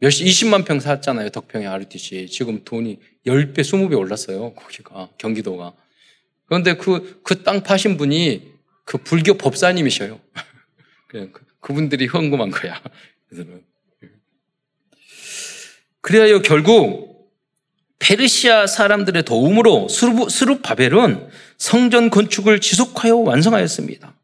몇십, 0.00 0.26
20만 0.26 0.64
평 0.64 0.78
샀잖아요. 0.78 1.30
덕평의 1.30 1.66
RUTC. 1.66 2.28
지금 2.28 2.62
돈이 2.64 3.00
10배, 3.26 3.58
20배 3.58 3.98
올랐어요. 3.98 4.54
거기가, 4.54 5.08
경기도가. 5.18 5.74
그런데 6.48 6.74
그, 6.74 7.20
그 7.22 7.44
땅 7.44 7.62
파신 7.62 7.96
분이 7.96 8.52
그 8.84 8.98
불교 8.98 9.34
법사님이셔요. 9.34 10.18
그냥 11.08 11.30
그, 11.32 11.44
그분들이 11.60 12.06
헌금한 12.06 12.50
거야. 12.50 12.82
그래야 16.00 16.40
결국 16.40 17.08
페르시아 17.98 18.66
사람들의 18.66 19.24
도움으로 19.24 19.88
스룹, 19.88 20.62
바벨은 20.62 21.28
성전 21.58 22.10
건축을 22.10 22.60
지속하여 22.60 23.16
완성하였습니다. 23.16 24.14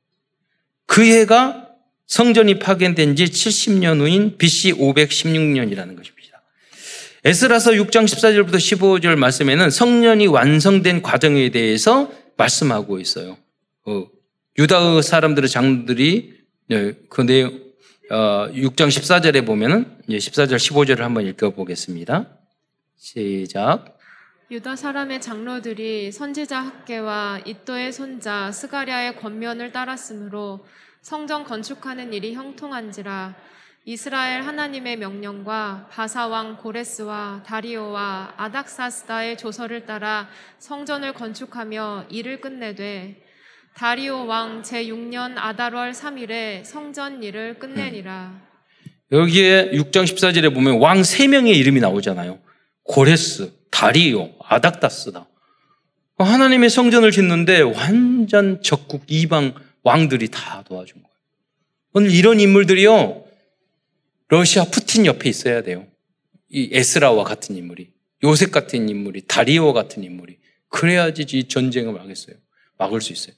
그 0.87 1.05
해가 1.05 1.69
성전이 2.07 2.59
파견된 2.59 3.17
지 3.17 3.25
70년 3.25 4.01
후인 4.01 4.39
BC 4.39 4.75
516년이라는 4.75 5.97
것입니다. 5.97 6.14
에스라서 7.27 7.71
6장 7.71 8.05
14절부터 8.05 8.57
15절 8.57 9.17
말씀에는 9.17 9.71
성년이 9.71 10.27
완성된 10.27 11.01
과정에 11.01 11.49
대해서 11.49 12.13
말씀하고 12.37 13.01
있어요. 13.01 13.39
어, 13.87 14.07
유다의 14.59 15.03
사람들의 15.03 15.49
장들이 15.49 16.35
네, 16.69 16.93
그 17.09 17.23
내용 17.23 17.59
어, 18.11 18.51
6장 18.53 18.89
14절에 18.89 19.47
보면은 19.47 19.97
14절 20.07 20.57
15절을 20.57 20.99
한번 20.99 21.27
읽어보겠습니다. 21.27 22.29
시작. 22.99 23.99
유다 24.51 24.77
사람의 24.77 25.23
장로들이 25.23 26.13
선지자 26.13 26.61
학계와 26.61 27.41
이또의 27.47 27.95
손자 27.95 28.53
스가랴의 28.53 29.17
권면을 29.17 29.73
따랐으므로 29.73 30.67
성전 31.01 31.45
건축하는 31.45 32.13
일이 32.13 32.35
형통한지라 32.35 33.35
이스라엘 33.87 34.41
하나님의 34.41 34.97
명령과 34.97 35.89
바사왕 35.91 36.57
고레스와 36.57 37.43
다리오와 37.47 38.33
아닥사스다의 38.39 39.37
조서를 39.37 39.85
따라 39.85 40.31
성전을 40.59 41.13
건축하며 41.13 42.07
일을 42.09 42.41
끝내되 42.41 43.23
다리오 43.77 44.25
왕 44.25 44.63
제6년 44.63 45.35
아달월 45.37 45.93
3일에 45.93 46.65
성전 46.65 47.23
일을 47.23 47.59
끝내니라. 47.59 48.41
여기에 49.13 49.73
6장 49.73 50.05
14절에 50.05 50.55
보면 50.55 50.79
왕 50.79 51.03
3명의 51.03 51.55
이름이 51.55 51.81
나오잖아요. 51.81 52.39
고레스, 52.85 53.53
다리오, 53.71 54.31
아닥다스다. 54.43 55.27
하나님의 56.17 56.71
성전을 56.71 57.11
짓는데 57.11 57.61
완전 57.61 58.63
적국 58.63 59.05
이방 59.09 59.55
왕들이 59.83 60.29
다 60.31 60.63
도와준 60.67 61.03
거예요. 61.03 61.15
오늘 61.93 62.11
이런 62.13 62.41
인물들이요. 62.41 63.24
러시아 64.29 64.65
푸틴 64.65 65.07
옆에 65.07 65.29
있어야 65.29 65.63
돼요. 65.63 65.87
이 66.49 66.71
에스라와 66.73 67.25
같은 67.25 67.57
인물이, 67.57 67.91
요셉 68.23 68.51
같은 68.53 68.89
인물이, 68.89 69.23
다리오 69.27 69.73
같은 69.73 70.05
인물이. 70.05 70.39
그래야지 70.69 71.27
이 71.39 71.45
전쟁을 71.45 71.93
막겠어요. 71.93 72.37
막을 72.79 73.01
수 73.01 73.13
있어요. 73.13 73.35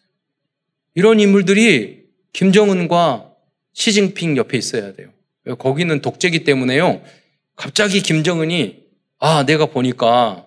이런 0.95 1.21
인물들이 1.21 2.05
김정은과 2.33 3.33
시진핑 3.73 4.37
옆에 4.39 4.57
있어야 4.57 4.95
돼요. 4.95 5.11
거기는 5.59 6.01
독재기 6.01 6.45
때문에요. 6.45 7.03
갑자기 7.55 8.01
김정은이 8.01 8.85
아, 9.19 9.45
내가 9.45 9.67
보니까 9.67 10.47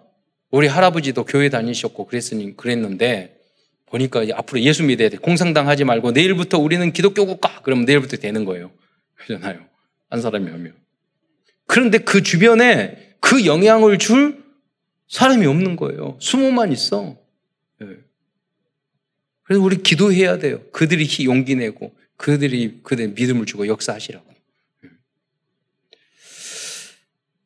우리 0.51 0.67
할아버지도 0.67 1.25
교회 1.25 1.49
다니셨고 1.49 2.05
그랬으니 2.05 2.57
그랬는데 2.57 3.39
보니까 3.85 4.25
앞으로 4.33 4.61
예수 4.61 4.83
믿어야 4.83 5.09
돼. 5.09 5.17
공상당 5.17 5.67
하지 5.67 5.83
말고 5.83 6.11
내일부터 6.11 6.57
우리는 6.59 6.91
기독교 6.91 7.25
국가. 7.25 7.61
그러면 7.61 7.85
내일부터 7.85 8.17
되는 8.17 8.45
거예요. 8.45 8.71
그러잖아요. 9.15 9.68
한 10.09 10.21
사람이 10.21 10.49
하면. 10.49 10.75
그런데 11.65 11.99
그 11.99 12.23
주변에 12.23 13.15
그 13.19 13.45
영향을 13.45 13.97
줄 13.97 14.43
사람이 15.07 15.45
없는 15.45 15.75
거예요. 15.75 16.17
수모만 16.19 16.71
있어. 16.71 17.17
네. 17.79 17.87
그래서 19.43 19.61
우리 19.63 19.81
기도해야 19.81 20.37
돼요. 20.37 20.61
그들이 20.71 21.07
용기 21.25 21.55
내고 21.55 21.95
그들이 22.17 22.81
그들 22.83 23.09
믿음을 23.09 23.45
주고 23.45 23.67
역사하시라고. 23.67 24.25
네. 24.83 24.89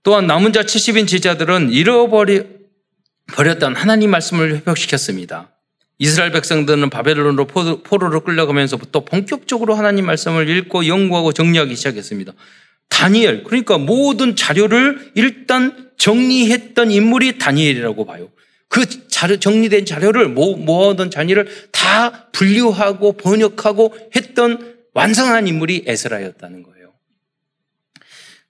또한 0.04 0.28
남은 0.28 0.54
자 0.54 0.64
70인 0.64 1.08
제자들은 1.08 1.72
잃어버리 1.72 2.44
버렸던 3.28 3.76
하나님 3.76 4.12
말씀을 4.12 4.58
회복시켰습니다. 4.58 5.53
이스라엘 6.00 6.32
백성들은 6.32 6.90
바벨론으로 6.90 7.46
포로로 7.46 8.22
끌려가면서부터 8.22 9.06
본격적으로 9.06 9.76
하나님 9.76 10.06
말씀을 10.06 10.50
읽고 10.50 10.88
연구하고 10.88 11.34
정리하기 11.34 11.76
시작했습니다. 11.76 12.34
다니엘, 12.90 13.44
그러니까 13.44 13.78
모든 13.78 14.36
자료를 14.36 15.12
일단 15.16 15.92
정리했던 15.98 16.92
인물이 16.92 17.38
다니엘이라고 17.38 18.06
봐요. 18.06 18.30
그 18.68 19.08
자료, 19.08 19.38
정리된 19.38 19.86
자료를 19.86 20.30
모아둔 20.30 21.12
자료를 21.12 21.48
다 21.72 22.28
분류하고 22.32 23.14
번역하고 23.14 23.96
했던 24.16 24.76
완성한 24.94 25.48
인물이 25.48 25.84
에스라였다는 25.86 26.64
거예요. 26.64 26.94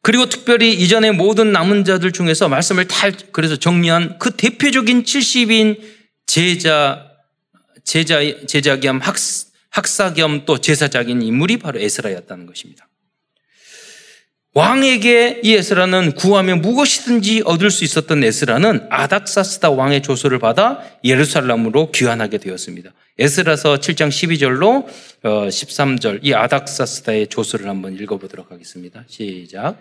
그리고 0.02 0.28
특별히 0.28 0.74
이전의 0.74 1.14
모든 1.14 1.52
남은 1.52 1.86
자들 1.86 2.12
중에서 2.12 2.50
말씀을 2.50 2.88
다 2.88 3.10
그래서 3.32 3.56
정리한 3.56 4.18
그 4.20 4.32
대표적인 4.32 5.04
70인 5.04 5.80
제자, 6.26 7.10
제자, 7.84 8.20
제자 8.48 8.80
겸 8.80 9.00
학, 9.00 9.16
학사 9.70 10.14
겸 10.14 10.46
또 10.46 10.60
제사장인 10.60 11.22
인물이 11.22 11.58
바로 11.58 11.80
에스라였다는 11.80 12.46
것입니다. 12.46 12.88
왕에게 14.56 15.42
이 15.44 15.54
에스라는 15.56 16.12
구하면 16.14 16.62
무엇이든지 16.62 17.42
얻을 17.44 17.72
수 17.72 17.84
있었던 17.84 18.24
에스라는 18.24 18.86
아닥사스다 18.92 19.72
왕의 19.72 20.04
조서를 20.04 20.38
받아 20.38 20.84
예루살렘으로 21.04 21.90
귀환하게 21.90 22.38
되었습니다. 22.38 22.92
에스라서 23.18 23.78
7장 23.78 24.10
12절로 24.10 24.86
13절 25.24 26.18
어, 26.18 26.20
이 26.22 26.36
아닥사스다의 26.36 27.28
조서를 27.28 27.68
한번 27.68 27.96
읽어보도록 27.96 28.52
하겠습니다. 28.52 29.04
시작. 29.08 29.78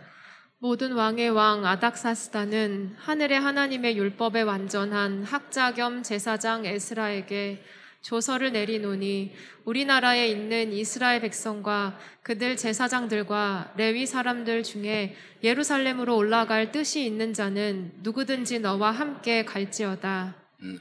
모든 0.58 0.92
왕의 0.92 1.30
왕 1.30 1.66
아닥사스다는 1.66 2.94
하늘의 2.96 3.40
하나님의 3.40 3.98
율법에 3.98 4.40
완전한 4.40 5.22
학자 5.24 5.74
겸 5.74 6.02
제사장 6.02 6.64
에스라에게 6.64 7.62
조서를 8.02 8.52
내리노니 8.52 9.32
우리나라에 9.64 10.28
있는 10.28 10.72
이스라엘 10.72 11.20
백성과 11.20 11.98
그들 12.22 12.56
제사장들과 12.56 13.74
레위 13.76 14.06
사람들 14.06 14.64
중에 14.64 15.14
예루살렘으로 15.42 16.16
올라갈 16.16 16.72
뜻이 16.72 17.04
있는 17.06 17.32
자는 17.32 17.92
누구든지 18.02 18.58
너와 18.58 18.90
함께 18.90 19.44
갈지어다. 19.44 20.34
음. 20.62 20.80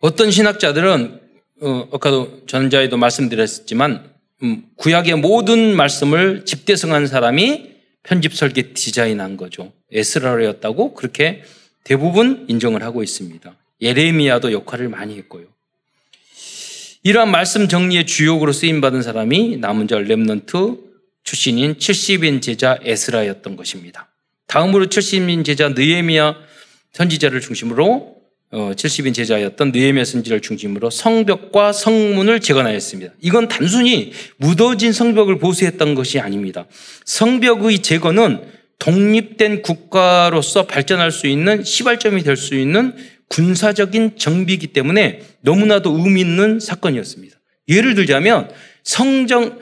어떤 0.00 0.30
신학자들은 0.30 1.20
어, 1.60 1.88
아까도 1.92 2.46
전자에도 2.46 2.96
말씀드렸지만 2.96 4.12
음, 4.44 4.62
구약의 4.76 5.16
모든 5.16 5.74
말씀을 5.74 6.44
집대성한 6.44 7.08
사람이 7.08 7.74
편집 8.04 8.34
설계 8.34 8.72
디자인한 8.72 9.36
거죠. 9.36 9.72
에스라였다고 9.92 10.94
그렇게 10.94 11.42
대부분 11.82 12.46
인정을 12.48 12.84
하고 12.84 13.02
있습니다. 13.02 13.56
예레미야도 13.80 14.52
역할을 14.52 14.88
많이 14.88 15.16
했고요. 15.18 15.46
이러한 17.04 17.30
말씀 17.30 17.68
정리의 17.68 18.06
주역으로 18.06 18.52
쓰임받은 18.52 19.02
사람이 19.02 19.58
남은 19.58 19.88
자 19.88 19.96
remnant 19.96 20.80
출신인 21.22 21.76
70인 21.76 22.42
제자 22.42 22.78
에스라였던 22.82 23.56
것입니다. 23.56 24.10
다음으로 24.46 24.86
70인 24.86 25.44
제자 25.44 25.68
느에미야 25.68 26.36
선지자를 26.92 27.40
중심으로 27.40 28.16
70인 28.50 29.10
어, 29.10 29.12
제자였던 29.12 29.72
느에미야 29.72 30.04
선지를 30.04 30.40
중심으로 30.40 30.90
성벽과 30.90 31.72
성문을 31.72 32.40
재건하였습니다. 32.40 33.12
이건 33.20 33.46
단순히 33.46 34.12
묻어진 34.38 34.92
성벽을 34.92 35.38
보수했던 35.38 35.94
것이 35.94 36.18
아닙니다. 36.18 36.66
성벽의 37.04 37.80
재건은 37.80 38.42
독립된 38.78 39.62
국가로서 39.62 40.66
발전할 40.66 41.12
수 41.12 41.26
있는 41.26 41.62
시발점이 41.62 42.22
될 42.22 42.36
수 42.36 42.54
있는 42.54 42.94
군사적인 43.28 44.16
정비이기 44.16 44.68
때문에 44.68 45.20
너무나도 45.48 45.98
의미 45.98 46.20
있는 46.20 46.60
사건이었습니다. 46.60 47.38
예를 47.68 47.94
들자면 47.94 48.50
성정 48.82 49.60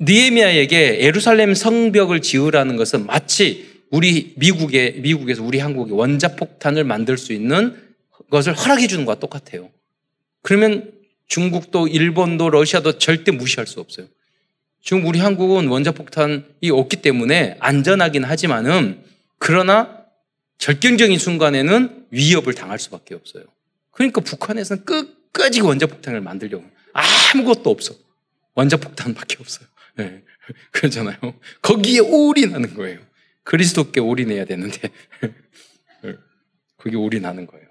니에미아에게 0.00 1.00
예루살렘 1.00 1.52
성벽을 1.52 2.22
지으라는 2.22 2.76
것은 2.76 3.06
마치 3.06 3.66
우리 3.90 4.34
미국에 4.36 4.92
미국에서 4.98 5.42
우리 5.42 5.58
한국에 5.58 5.92
원자폭탄을 5.92 6.84
만들 6.84 7.18
수 7.18 7.32
있는 7.32 7.76
것을 8.30 8.54
허락해 8.54 8.86
주는 8.86 9.04
것과 9.04 9.18
똑같아요. 9.18 9.70
그러면 10.42 10.92
중국도 11.26 11.88
일본도 11.88 12.50
러시아도 12.50 12.98
절대 12.98 13.32
무시할 13.32 13.66
수 13.66 13.80
없어요. 13.80 14.06
지금 14.80 15.04
우리 15.06 15.18
한국은 15.18 15.66
원자폭탄이 15.66 16.70
없기 16.70 17.02
때문에 17.02 17.56
안전하긴 17.58 18.22
하지만은 18.22 19.02
그러나 19.38 20.04
절경적인 20.58 21.18
순간에는 21.18 22.06
위협을 22.10 22.54
당할 22.54 22.78
수밖에 22.78 23.16
없어요. 23.16 23.44
그러니까 23.96 24.20
북한에서는 24.20 24.84
끝까지 24.84 25.62
원자폭탄을 25.62 26.20
만들려고 26.20 26.64
아무것도 26.92 27.70
없어. 27.70 27.94
원자폭탄밖에 28.54 29.36
없어요. 29.40 29.66
네. 29.96 30.22
그렇잖아요. 30.70 31.16
거기에 31.62 32.00
올인하는 32.00 32.74
거예요. 32.74 33.00
그리스도께 33.42 34.00
올인해야 34.00 34.44
되는데 34.44 34.90
그게 36.76 36.96
올인하는 36.96 37.46
거예요. 37.46 37.66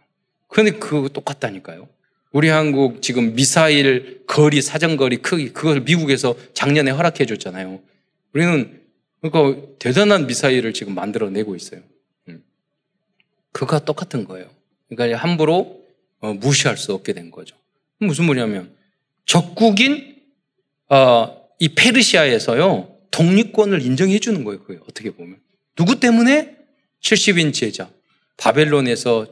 그런데 0.48 0.80
그거 0.80 1.10
똑같다니까요. 1.10 1.88
우리 2.32 2.50
한국 2.50 3.04
지금 3.04 3.36
미사일 3.36 4.24
거리 4.26 4.62
사정거리 4.64 5.18
크기 5.18 5.54
그걸 5.54 5.82
미국에서 5.82 6.36
작년에 6.54 6.90
허락해 6.90 7.26
줬잖아요. 7.28 7.82
우리는 8.34 8.82
그러니까 9.22 9.62
대단한 9.78 10.26
미사일을 10.26 10.74
지금 10.74 10.96
만들어내고 10.96 11.56
있어요. 11.56 11.82
그가 13.52 13.80
똑같은 13.80 14.26
거예요. 14.26 14.50
그러니까 14.90 15.18
함부로 15.20 15.85
어, 16.26 16.34
무시할 16.34 16.76
수 16.76 16.94
없게 16.94 17.14
된 17.14 17.30
거죠. 17.30 17.56
무슨 18.00 18.26
말이냐면 18.26 18.76
적국인 19.26 20.24
어, 20.90 21.48
이 21.60 21.70
페르시아에서요 21.70 22.98
독립권을 23.12 23.82
인정해 23.82 24.18
주는 24.20 24.44
거예요. 24.44 24.64
그게 24.64 24.80
어떻게 24.90 25.12
보면 25.12 25.40
누구 25.76 26.00
때문에 26.00 26.58
70인 27.02 27.54
제자 27.54 27.90
바벨론에서 28.38 29.28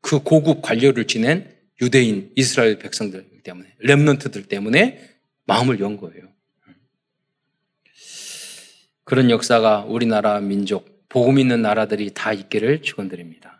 그 0.00 0.20
고급 0.20 0.62
관료를 0.62 1.06
지낸 1.06 1.52
유대인 1.82 2.30
이스라엘 2.36 2.78
백성들 2.78 3.26
때문에 3.42 3.74
렘넌트들 3.80 4.44
때문에 4.44 5.10
마음을 5.46 5.80
연 5.80 5.96
거예요. 5.96 6.28
그런 9.04 9.30
역사가 9.30 9.84
우리나라 9.88 10.40
민족 10.40 11.06
복음 11.08 11.38
있는 11.38 11.62
나라들이 11.62 12.10
다 12.14 12.32
있기를 12.32 12.82
축원드립니다. 12.82 13.56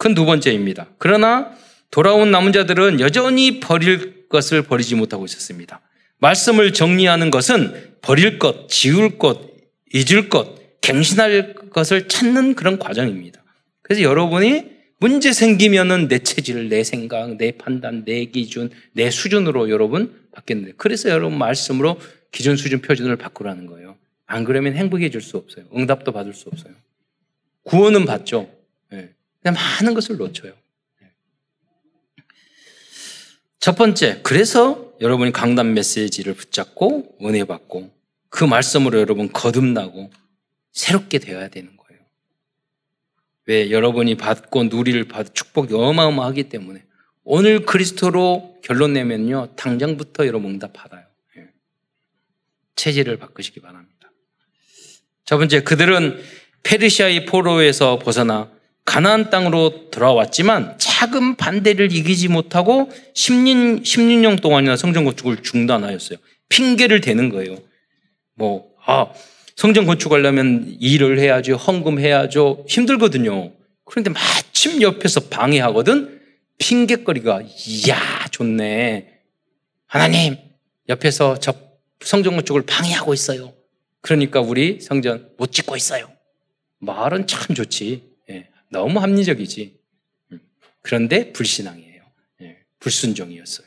큰 0.00 0.14
두 0.14 0.24
번째입니다. 0.24 0.88
그러나 0.96 1.54
돌아온 1.90 2.30
남은 2.30 2.52
자들은 2.52 3.00
여전히 3.00 3.60
버릴 3.60 4.28
것을 4.28 4.62
버리지 4.62 4.94
못하고 4.94 5.24
있었습니다. 5.24 5.80
말씀을 6.18 6.72
정리하는 6.72 7.30
것은 7.30 7.94
버릴 8.02 8.38
것, 8.38 8.68
지울 8.68 9.18
것, 9.18 9.50
잊을 9.92 10.28
것, 10.28 10.80
갱신할 10.80 11.54
것을 11.70 12.08
찾는 12.08 12.54
그런 12.54 12.78
과정입니다. 12.78 13.42
그래서 13.82 14.02
여러분이 14.02 14.64
문제 14.98 15.32
생기면은 15.32 16.08
내 16.08 16.18
체질, 16.18 16.68
내 16.68 16.84
생각, 16.84 17.36
내 17.38 17.52
판단, 17.52 18.04
내 18.04 18.26
기준, 18.26 18.70
내 18.92 19.10
수준으로 19.10 19.70
여러분 19.70 20.14
바뀌는데 20.32 20.74
그래서 20.76 21.08
여러분 21.08 21.38
말씀으로 21.38 21.98
기준, 22.30 22.56
수준, 22.56 22.80
표준을 22.82 23.16
바꾸라는 23.16 23.66
거예요. 23.66 23.96
안 24.26 24.44
그러면 24.44 24.74
행복해질 24.74 25.20
수 25.20 25.38
없어요. 25.38 25.64
응답도 25.74 26.12
받을 26.12 26.34
수 26.34 26.48
없어요. 26.50 26.74
구원은 27.64 28.04
받죠. 28.04 28.48
그냥 28.88 29.54
많은 29.54 29.94
것을 29.94 30.18
놓쳐요. 30.18 30.52
첫 33.60 33.76
번째, 33.76 34.20
그래서 34.22 34.90
여러분이 35.02 35.32
강단 35.32 35.74
메시지를 35.74 36.32
붙잡고 36.32 37.18
은혜 37.22 37.44
받고 37.44 37.90
그 38.30 38.42
말씀으로 38.42 38.98
여러분 38.98 39.30
거듭나고 39.30 40.10
새롭게 40.72 41.18
되어야 41.18 41.48
되는 41.48 41.76
거예요. 41.76 42.00
왜? 43.46 43.70
여러분이 43.70 44.16
받고 44.16 44.64
누리를 44.64 45.04
받 45.08 45.34
축복이 45.34 45.74
어마어마하기 45.74 46.44
때문에 46.44 46.84
오늘 47.22 47.66
그리스도로 47.66 48.58
결론 48.62 48.94
내면요 48.94 49.54
당장부터 49.56 50.26
여러분 50.26 50.52
응답 50.52 50.72
받아요. 50.72 51.04
예. 51.36 51.48
체질을 52.76 53.18
바꾸시기 53.18 53.60
바랍니다. 53.60 54.10
첫 55.26 55.36
번째, 55.36 55.62
그들은 55.62 56.18
페르시아의 56.62 57.26
포로에서 57.26 57.98
벗어나 57.98 58.50
가나안 58.84 59.30
땅으로 59.30 59.90
돌아왔지만 59.90 60.76
작은 60.78 61.36
반대를 61.36 61.92
이기지 61.92 62.28
못하고 62.28 62.90
10년, 63.14 63.82
16년 63.82 64.40
동안이나 64.40 64.76
성전 64.76 65.04
건축을 65.04 65.42
중단하였어요. 65.42 66.18
핑계를 66.48 67.00
대는 67.00 67.28
거예요. 67.28 67.58
뭐, 68.34 68.70
아, 68.84 69.06
성전 69.54 69.86
건축하려면 69.86 70.76
일을 70.80 71.18
해야죠. 71.20 71.56
헌금해야죠. 71.56 72.64
힘들거든요. 72.68 73.52
그런데 73.84 74.10
마침 74.10 74.82
옆에서 74.82 75.28
방해하거든? 75.28 76.20
핑계거리가, 76.58 77.42
이야, 77.66 77.98
좋네. 78.30 79.20
하나님, 79.86 80.36
옆에서 80.88 81.38
저 81.38 81.52
성전 82.00 82.34
건축을 82.36 82.62
방해하고 82.62 83.14
있어요. 83.14 83.52
그러니까 84.00 84.40
우리 84.40 84.80
성전 84.80 85.30
못 85.36 85.52
짓고 85.52 85.76
있어요. 85.76 86.10
말은 86.78 87.26
참 87.26 87.54
좋지. 87.54 88.09
예, 88.70 88.76
너무 88.76 89.00
합리적이지. 89.00 89.78
음, 90.32 90.40
그런데 90.82 91.32
불신앙이에요. 91.32 92.02
예, 92.42 92.58
불순종이었어요. 92.78 93.66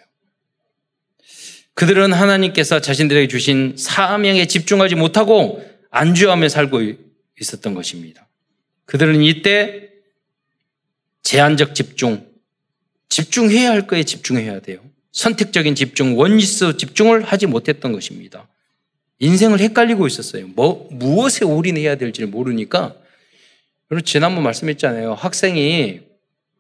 그들은 1.73 2.13
하나님께서 2.13 2.79
자신들에게 2.79 3.27
주신 3.27 3.75
사명에 3.77 4.45
집중하지 4.45 4.95
못하고 4.95 5.63
안주하며 5.89 6.49
살고 6.49 6.81
있었던 7.39 7.73
것입니다. 7.73 8.27
그들은 8.85 9.21
이때 9.23 9.89
제한적 11.23 11.73
집중, 11.73 12.27
집중해야 13.09 13.71
할 13.71 13.87
거에 13.87 14.03
집중해야 14.03 14.59
돼요. 14.59 14.79
선택적인 15.11 15.75
집중, 15.75 16.17
원리스 16.17 16.77
집중을 16.77 17.23
하지 17.23 17.45
못했던 17.45 17.91
것입니다. 17.91 18.47
인생을 19.19 19.59
헷갈리고 19.59 20.05
있었어요. 20.05 20.47
뭐, 20.47 20.89
무엇에 20.91 21.45
올인해야 21.45 21.95
될지를 21.95 22.27
모르니까. 22.27 22.95
그리고 23.93 24.05
지난번 24.05 24.43
말씀했잖아요. 24.45 25.13
학생이, 25.13 26.01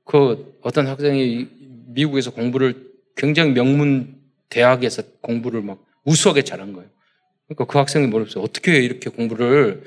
그 0.05 0.55
어떤 0.61 0.85
학생이 0.85 1.47
미국에서 1.87 2.29
공부를 2.29 2.91
굉장히 3.17 3.53
명문 3.53 4.21
대학에서 4.49 5.01
공부를 5.19 5.63
막 5.63 5.83
우수하게 6.03 6.43
잘한 6.43 6.73
거예요. 6.73 6.87
그러니까 7.47 7.65
그 7.65 7.79
학생이 7.79 8.05
물었어요. 8.05 8.43
어떻게 8.43 8.77
이렇게 8.77 9.09
공부를 9.09 9.81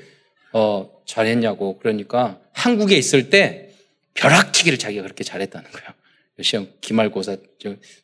어, 0.51 0.91
잘했냐고. 1.05 1.79
그러니까 1.79 2.37
한국에 2.51 2.97
있을 2.97 3.29
때 3.29 3.69
벼락치기를 4.15 4.77
자기가 4.77 5.03
그렇게 5.03 5.23
잘했다는 5.23 5.71
거예요. 5.71 5.87
시험 6.41 6.67
기말고사, 6.81 7.37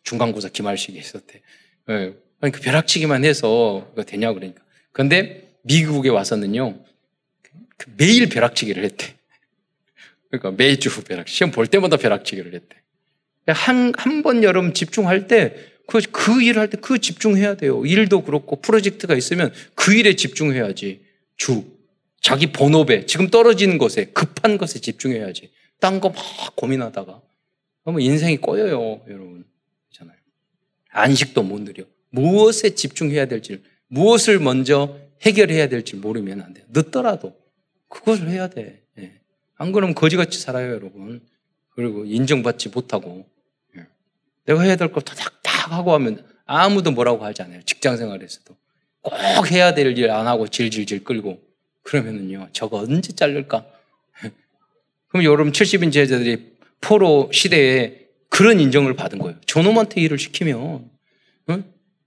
중간고사 0.06 0.50
기말식이 0.54 0.98
있었대. 0.98 1.42
네. 1.90 2.14
그 2.40 2.62
벼락치기만 2.62 3.26
해서 3.26 3.92
되냐 4.08 4.32
그러니까. 4.32 4.64
그런데 4.94 5.54
미국에 5.64 6.08
와서는요, 6.08 6.80
그 7.76 7.92
매일 7.98 8.30
벼락치기를 8.30 8.86
했대. 8.86 9.16
그러니까 10.38 10.52
매주 10.52 10.90
벼락, 11.04 11.28
시험 11.28 11.52
볼 11.52 11.68
때마다 11.68 11.96
벼락치기를 11.98 12.56
했대. 12.56 12.76
한, 13.48 13.94
한 13.98 14.24
번 14.24 14.42
여름 14.44 14.74
집중할 14.74 15.28
때, 15.28 15.56
그, 15.86 16.02
그 16.12 16.42
일을 16.42 16.60
할 16.62 16.70
때 16.70 16.78
그 16.78 16.98
집중해야 17.00 17.56
돼요. 17.56 17.86
일도 17.86 18.24
그렇고 18.24 18.56
프로젝트가 18.60 19.16
있으면 19.16 19.54
그 19.76 19.94
일에 19.94 20.16
집중해야지. 20.16 21.06
주. 21.38 21.66
자기 22.22 22.52
본업에, 22.52 23.06
지금 23.06 23.28
떨어지는 23.30 23.78
것에, 23.78 24.06
급한 24.06 24.58
것에 24.58 24.80
집중해야지. 24.80 25.52
딴 25.80 26.00
거 26.00 26.10
막 26.10 26.56
고민하다가. 26.56 27.22
그러면 27.84 28.02
인생이 28.02 28.38
꼬여요, 28.38 29.02
여러분. 29.10 29.46
그렇잖아요. 29.92 30.18
안식도 30.90 31.44
못 31.44 31.62
누려. 31.62 31.84
무엇에 32.10 32.72
집중해야 32.72 33.28
될지, 33.28 33.62
무엇을 33.88 34.40
먼저 34.40 34.98
해결해야 35.22 35.68
될지 35.68 35.96
모르면 35.96 36.42
안 36.42 36.54
돼요. 36.54 36.66
늦더라도 36.70 37.36
그것을 37.90 38.30
해야 38.30 38.48
돼. 38.48 38.83
예. 39.64 39.66
안 39.66 39.72
그러면 39.72 39.96
거지같이 39.96 40.40
살아요, 40.40 40.72
여러분. 40.74 41.22
그리고 41.76 42.06
인정받지 42.06 42.70
못하고. 42.70 43.26
예. 43.78 43.86
내가 44.46 44.62
해야 44.62 44.76
될거 44.76 45.02
타닥탁 45.02 45.72
하고 45.72 45.94
하면 45.94 46.26
아무도 46.46 46.92
뭐라고 46.92 47.24
하지 47.26 47.42
않아요. 47.42 47.62
직장 47.64 47.98
생활에서도. 47.98 48.56
꼭 49.02 49.52
해야 49.52 49.74
될 49.74 49.98
일 49.98 50.10
안 50.12 50.28
하고 50.28 50.48
질질질 50.48 51.04
끌고. 51.04 51.42
그러면은요, 51.84 52.50
저거 52.54 52.80
언제 52.80 53.12
잘릴까? 53.14 53.66
그럼 55.10 55.24
여러분 55.26 55.52
70인 55.52 55.92
제자들이 55.92 56.54
포로 56.80 57.30
시대에 57.34 58.08
그런 58.30 58.60
인정을 58.60 58.96
받은 58.96 59.20
거예요. 59.20 59.40
저놈한테 59.46 60.02
일을 60.02 60.18
시키면 60.18 60.90
어? 61.48 61.64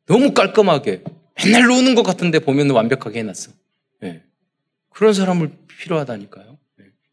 너무 0.07 0.33
깔끔하게 0.35 1.03
맨날 1.37 1.65
노는 1.67 1.95
것 1.95 2.03
같은데 2.03 2.39
보면 2.39 2.71
완벽하게 2.71 3.19
해놨어. 3.21 3.53
네. 4.01 4.23
그런 4.91 5.13
사람을 5.13 5.51
필요하다니까요. 5.67 6.59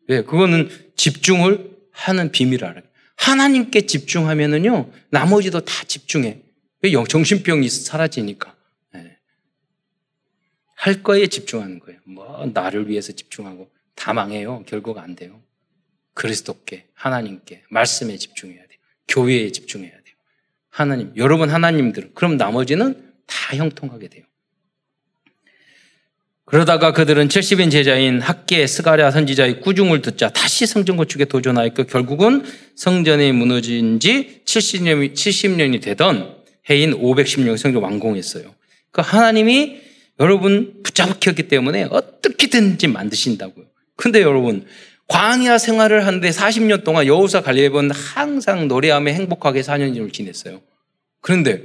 네. 0.08 0.24
그거는 0.24 0.70
집중을 0.95 1.72
하는 1.91 2.32
비밀을 2.32 2.66
알아요. 2.66 2.84
하나님께 3.16 3.86
집중하면은요, 3.86 4.91
나머지도 5.10 5.62
다 5.62 5.84
집중해. 5.86 6.41
정신병이 7.08 7.70
사라지니까. 7.70 8.56
네. 8.93 9.18
할 10.76 11.04
거에 11.04 11.28
집중하는 11.28 11.80
거예요. 11.80 11.99
뭐, 12.06 12.45
나를 12.54 12.89
위해서 12.89 13.14
집중하고 13.14 13.72
다 13.95 14.14
망해요. 14.14 14.64
결국 14.68 14.97
안 14.97 15.16
돼요. 15.16 15.41
그리스도께, 16.14 16.88
하나님께, 16.93 17.64
말씀에 17.70 18.18
집중해야 18.18 18.60
돼요. 18.60 18.80
교회에 19.08 19.51
집중해야 19.51 19.91
돼요. 19.91 20.16
하나님, 20.70 21.14
여러분 21.16 21.49
하나님들, 21.49 22.14
그럼 22.14 22.38
나머지는 22.38 23.14
다 23.26 23.56
형통하게 23.56 24.10
돼요. 24.10 24.26
그러다가 26.45 26.91
그들은 26.91 27.29
70인 27.29 27.71
제자인 27.71 28.19
학계 28.19 28.67
스가랴 28.67 29.11
선지자의 29.11 29.61
꾸중을 29.61 30.01
듣자 30.01 30.29
다시 30.29 30.65
성전 30.65 30.97
건축에 30.97 31.25
도전하였고 31.25 31.85
결국은 31.85 32.43
성전이 32.75 33.31
무너진 33.31 33.99
지 33.99 34.41
70년이, 34.45 35.13
70년이 35.13 35.81
되던 35.81 36.35
해인 36.69 36.99
510년 36.99 37.57
성전 37.57 37.81
완공했어요. 37.81 38.53
그 38.91 39.01
하나님이 39.01 39.81
여러분 40.19 40.81
붙잡혔기 40.83 41.47
때문에 41.47 41.87
어떻게든지 41.89 42.87
만드신다고요. 42.87 43.65
근데 43.95 44.21
여러분 44.21 44.65
광야 45.07 45.57
생활을 45.57 46.05
하는데 46.05 46.29
40년 46.29 46.83
동안 46.83 47.07
여우사 47.07 47.41
갈렙은 47.41 47.91
항상 47.91 48.67
노래하며 48.67 49.11
행복하게 49.11 49.61
4년을 49.61 50.11
지냈어요. 50.11 50.61
그런데 51.21 51.63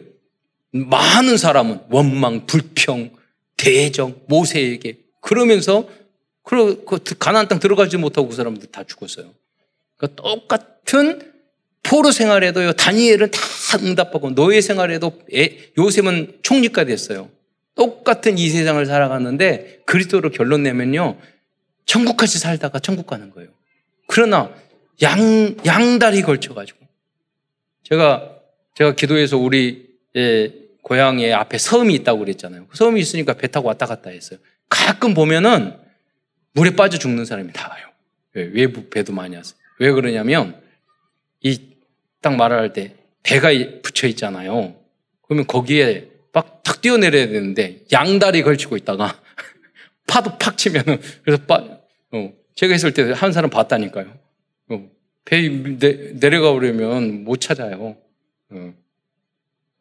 많은 0.71 1.37
사람은 1.37 1.81
원망, 1.91 2.47
불평, 2.47 3.11
대적, 3.59 4.25
모세에게 4.29 5.01
그러면서 5.21 5.87
그 6.43 6.83
가나안 7.19 7.49
땅 7.49 7.59
들어가지 7.59 7.99
못하고 7.99 8.29
그 8.29 8.35
사람들 8.35 8.71
다 8.71 8.83
죽었어요. 8.85 9.35
그러니까 9.99 10.23
똑같은 10.23 11.33
포로 11.83 12.11
생활에도요. 12.11 12.73
다니엘은 12.73 13.31
다 13.31 13.39
응답하고 13.83 14.35
노예 14.35 14.63
생활에도 14.63 15.21
요셉은 15.77 16.39
총리가 16.43 16.85
됐어요. 16.85 17.29
똑같은 17.75 18.39
이 18.39 18.49
세상을 18.49 18.85
살아갔는데 18.87 19.83
그리스도로 19.85 20.31
결론 20.31 20.63
내면요. 20.63 21.19
천국까지 21.85 22.39
살다가 22.39 22.79
천국 22.79 23.07
가는 23.07 23.31
거예요. 23.31 23.51
그러나 24.07 24.55
양 25.03 25.57
양다리 25.65 26.23
걸쳐가지고 26.23 26.79
제가 27.85 28.37
제가 28.75 28.95
기도해서 28.95 29.39
우리 29.39 29.89
예, 30.17 30.53
고향에 30.83 31.33
앞에 31.33 31.59
섬이 31.59 31.95
있다고 31.95 32.21
그랬잖아요. 32.21 32.67
그 32.69 32.77
섬이 32.77 33.01
있으니까 33.01 33.35
배 33.35 33.47
타고 33.49 33.69
왔다 33.69 33.87
갔다 33.87 34.11
했어요. 34.11 34.39
가끔 34.69 35.15
보면은 35.15 35.77
물에 36.55 36.71
빠져 36.77 36.99
죽는 36.99 37.25
사람이 37.25 37.53
나와요. 37.53 37.87
예, 38.37 38.43
외부 38.43 38.89
배도 38.89 39.13
많이 39.13 39.37
왔어요. 39.37 39.59
왜 39.79 39.91
그러냐면 39.93 40.61
이 41.43 41.69
딱 42.21 42.35
말할 42.35 42.73
때 42.73 42.95
배가 43.23 43.51
붙여 43.83 44.09
있잖아요. 44.09 44.75
그러면 45.23 45.47
거기에 45.47 46.09
막 46.33 46.63
탁 46.65 46.83
뛰어내려야 46.83 47.29
되는데 47.29 47.85
양다리 47.93 48.43
걸치고 48.43 48.77
있다가 48.77 49.21
파도 50.07 50.37
팍 50.39 50.59
치면은 50.59 51.01
그래서 51.25 51.43
빠, 51.47 51.65
어, 52.13 52.33
제가 52.57 52.75
있을 52.75 52.93
때 52.93 53.13
한 53.13 53.33
사람 53.33 53.49
봤다니까요. 53.51 54.19
어, 54.71 54.91
배 55.25 55.49
내, 55.49 56.29
려가 56.29 56.51
오려면 56.51 57.25
못 57.25 57.41
찾아요. 57.41 57.97
어. 58.51 58.75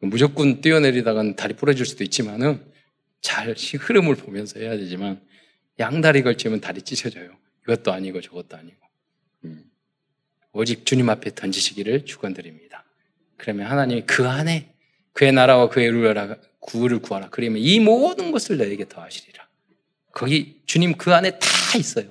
무조건 0.00 0.60
뛰어내리다가는 0.60 1.36
다리 1.36 1.54
부러질 1.54 1.84
수도 1.86 2.04
있지만은 2.04 2.64
잘 3.20 3.54
흐름을 3.54 4.14
보면서 4.16 4.60
해야 4.60 4.76
되지만 4.76 5.20
양다리 5.78 6.22
걸치면 6.22 6.60
다리 6.60 6.82
찢어져요. 6.82 7.36
이것도 7.64 7.92
아니고 7.92 8.20
저것도 8.20 8.56
아니고. 8.56 8.76
음. 9.44 9.64
오직 10.52 10.86
주님 10.86 11.10
앞에 11.10 11.34
던지시기를 11.34 12.04
축원드립니다. 12.04 12.84
그러면 13.36 13.70
하나님이 13.70 14.04
그 14.06 14.26
안에 14.26 14.74
그의 15.12 15.32
나라와 15.32 15.68
그의 15.68 15.90
룰을 15.90 16.38
구를 16.60 17.00
구하라. 17.00 17.28
그러면 17.30 17.58
이 17.60 17.80
모든 17.80 18.30
것을 18.30 18.56
너에게 18.56 18.88
더하시리라. 18.88 19.48
거기 20.12 20.60
주님 20.66 20.96
그 20.96 21.14
안에 21.14 21.38
다 21.38 21.78
있어요. 21.78 22.08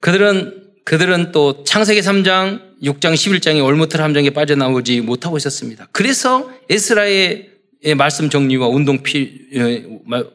그들은 0.00 0.61
그들은 0.84 1.32
또 1.32 1.64
창세기 1.64 2.00
3장, 2.00 2.60
6장, 2.82 3.14
11장의 3.14 3.64
올무틀 3.64 4.00
함정에 4.00 4.30
빠져나오지 4.30 5.00
못하고 5.02 5.36
있었습니다. 5.36 5.88
그래서 5.92 6.50
에스라의 6.68 7.50
말씀 7.96 8.30
정리와 8.30 8.68
운동 8.68 9.02
피, 9.02 9.48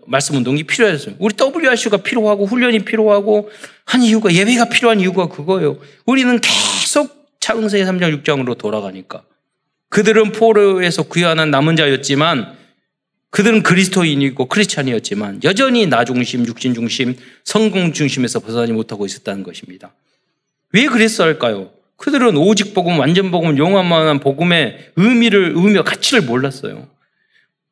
말씀 0.06 0.36
운동이 0.36 0.64
필요했어요. 0.64 1.16
우리 1.20 1.34
WRC가 1.40 1.98
필요하고 1.98 2.46
훈련이 2.46 2.80
필요하고 2.80 3.50
한 3.86 4.04
이유가 4.04 4.34
예배가 4.34 4.70
필요한 4.70 5.00
이유가 5.00 5.28
그거예요. 5.28 5.78
우리는 6.06 6.40
계속 6.40 7.28
창세기 7.40 7.84
3장 7.84 8.24
6장으로 8.24 8.58
돌아가니까. 8.58 9.24
그들은 9.90 10.34
포로에서 10.34 11.04
귀환한 11.04 11.52
남은 11.52 11.76
자였지만 11.78 12.58
그들은 13.30 13.64
그리스도인이고 13.64 14.48
크리스찬이었지만 14.48 15.42
여전히 15.44 15.86
나 15.86 16.06
중심, 16.06 16.46
육신 16.46 16.74
중심, 16.74 17.16
성공 17.44 17.94
중심에서 17.94 18.40
벗어나지 18.40 18.74
못하고 18.74 19.06
있었다는 19.06 19.44
것입니다. 19.44 19.94
왜 20.74 20.88
그랬을까요? 20.88 21.72
그들은 21.98 22.38
오직 22.38 22.74
복음, 22.74 23.00
완전 23.00 23.32
복음, 23.32 23.58
용암만한 23.58 24.20
복음의 24.20 24.92
의미를, 24.96 25.54
의미와 25.56 25.84
가치를 25.84 26.24
몰랐어요. 26.24 26.88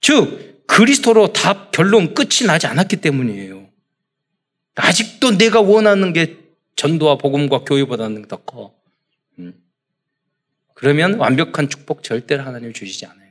즉, 0.02 0.64
그리스도로 0.68 1.32
답, 1.32 1.72
결론, 1.72 2.14
끝이 2.16 2.48
나지 2.48 2.68
않았기 2.68 2.98
때문이에요. 2.98 3.70
아직도 4.76 5.38
내가 5.38 5.62
원하는 5.62 6.12
게 6.12 6.38
전도와 6.76 7.18
복음과 7.18 7.60
교회보다는 7.60 8.28
더 8.28 8.38
커. 8.38 8.74
음. 9.40 9.54
그러면 10.74 11.16
완벽한 11.16 11.70
축복 11.70 12.04
절대로 12.04 12.44
하나님 12.44 12.74
주시지 12.74 13.06
않아요. 13.06 13.26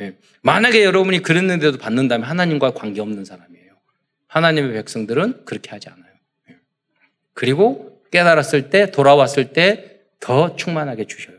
예. 0.00 0.16
만약에 0.42 0.84
여러분이 0.84 1.20
그랬는데도 1.20 1.78
받는다면 1.78 2.26
하나님과 2.26 2.72
관계없는 2.72 3.24
사람이에요. 3.24 3.72
하나님의 4.28 4.72
백성들은 4.72 5.44
그렇게 5.44 5.70
하지 5.70 5.90
않아요. 5.90 6.12
예. 6.50 6.56
그리고 7.34 7.91
깨달았을 8.12 8.70
때, 8.70 8.92
돌아왔을 8.92 9.52
때 9.52 9.92
더 10.22 10.54
충만하게 10.54 11.06
주셔요. 11.06 11.36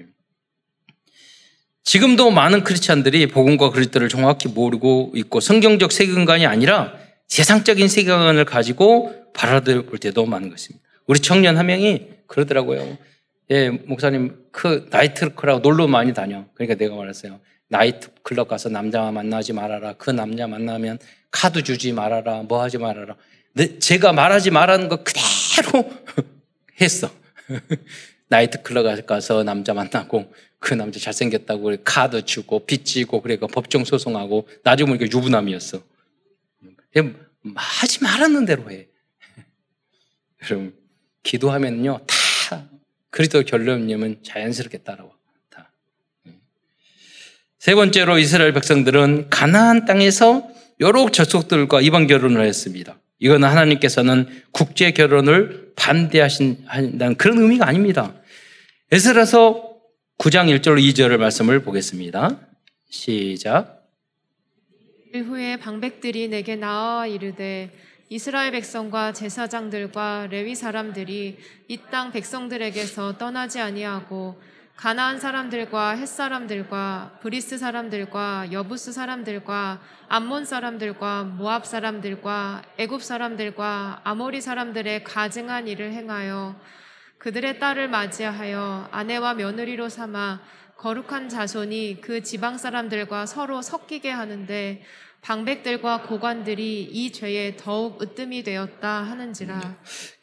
예. 0.00 0.06
지금도 1.82 2.30
많은 2.30 2.62
크리스찬들이 2.62 3.26
복음과 3.26 3.70
그리스도를 3.70 4.08
정확히 4.08 4.48
모르고 4.48 5.12
있고 5.16 5.40
성경적 5.40 5.90
세계관이 5.90 6.46
아니라 6.46 6.94
세상적인 7.26 7.88
세계관을 7.88 8.44
가지고 8.44 9.12
바라볼 9.34 9.98
때도 9.98 10.24
많은 10.26 10.48
것입니다. 10.48 10.86
우리 11.06 11.18
청년 11.18 11.58
한 11.58 11.66
명이 11.66 12.08
그러더라고요. 12.28 12.96
예, 13.50 13.68
목사님, 13.68 14.46
그 14.52 14.86
나이트 14.90 15.34
클럽 15.34 15.60
놀러 15.60 15.88
많이 15.88 16.14
다녀. 16.14 16.44
그러니까 16.54 16.78
내가 16.78 16.94
말했어요. 16.94 17.40
나이트 17.68 18.10
클럽 18.22 18.46
가서 18.46 18.68
남자 18.68 19.10
만나지 19.10 19.52
말아라. 19.52 19.94
그 19.94 20.10
남자 20.10 20.46
만나면 20.46 20.98
카드 21.32 21.64
주지 21.64 21.92
말아라. 21.92 22.44
뭐 22.44 22.62
하지 22.62 22.78
말아라. 22.78 23.16
네, 23.54 23.78
제가 23.80 24.12
말하지 24.12 24.52
말라는 24.52 24.88
거 24.88 25.02
그대로 25.02 25.26
했어. 26.80 27.10
나이트 28.28 28.62
클럽 28.62 29.06
가서 29.06 29.44
남자 29.44 29.74
만나고 29.74 30.32
그 30.58 30.74
남자 30.74 30.98
잘생겼다고 30.98 31.76
카드 31.84 32.24
주고 32.24 32.64
빚지고 32.64 33.20
그래가 33.20 33.46
법정 33.46 33.84
소송하고 33.84 34.48
나중에 34.62 34.88
보니까 34.88 35.06
유부남이었어. 35.06 35.82
하지 37.54 38.02
말았는 38.02 38.44
대로 38.46 38.70
해. 38.70 38.88
여러분 40.42 40.74
기도하면요 41.22 42.00
다 42.06 42.68
그리스도 43.10 43.42
결론님은 43.42 44.22
자연스럽게 44.22 44.78
따라와. 44.78 45.14
세 47.64 47.74
번째로 47.74 48.18
이스라엘 48.18 48.52
백성들은 48.52 49.30
가나안 49.30 49.86
땅에서 49.86 50.46
여러 50.80 51.10
족속들과 51.10 51.80
이방 51.80 52.06
결혼을 52.06 52.44
했습니다. 52.44 52.98
이거는 53.24 53.48
하나님께서는 53.48 54.26
국제 54.52 54.90
결혼을 54.90 55.72
반대하신다는 55.76 57.16
그런 57.16 57.38
의미가 57.38 57.66
아닙니다. 57.66 58.12
에스라서 58.92 59.78
9장 60.18 60.54
1절 60.54 60.78
2절을 60.78 61.16
말씀을 61.16 61.62
보겠습니다. 61.62 62.38
시작. 62.90 63.88
후에 65.14 65.56
방백들이 65.56 66.28
내게 66.28 66.54
나와 66.54 67.06
이르되 67.06 67.70
이스라엘 68.10 68.52
백성과 68.52 69.14
제사장들과 69.14 70.28
레위 70.30 70.54
사람들이 70.54 71.38
이 71.68 71.78
땅 71.90 72.12
백성들에게서 72.12 73.16
떠나지 73.16 73.58
아니하고 73.58 74.38
가나안 74.76 75.20
사람들과 75.20 75.90
헷 75.92 76.06
사람들과 76.06 77.18
브리스 77.22 77.58
사람들과 77.58 78.48
여부스 78.52 78.92
사람들과 78.92 79.80
암몬 80.08 80.44
사람들과 80.44 81.22
모압 81.22 81.64
사람들과 81.64 82.62
애굽 82.76 83.02
사람들과 83.02 84.00
아모리 84.04 84.40
사람들의 84.40 85.04
가증한 85.04 85.68
일을 85.68 85.92
행하여 85.92 86.56
그들의 87.18 87.60
딸을 87.60 87.88
맞이하여 87.88 88.88
아내와 88.90 89.34
며느리로 89.34 89.88
삼아 89.88 90.42
거룩한 90.76 91.28
자손이 91.28 92.00
그 92.02 92.22
지방 92.22 92.58
사람들과 92.58 93.26
서로 93.26 93.62
섞이게 93.62 94.10
하는데 94.10 94.82
방백들과 95.24 96.02
고관들이 96.02 96.82
이 96.82 97.10
죄에 97.10 97.56
더욱 97.56 98.02
으뜸이 98.02 98.42
되었다 98.42 99.02
하는지라. 99.04 99.78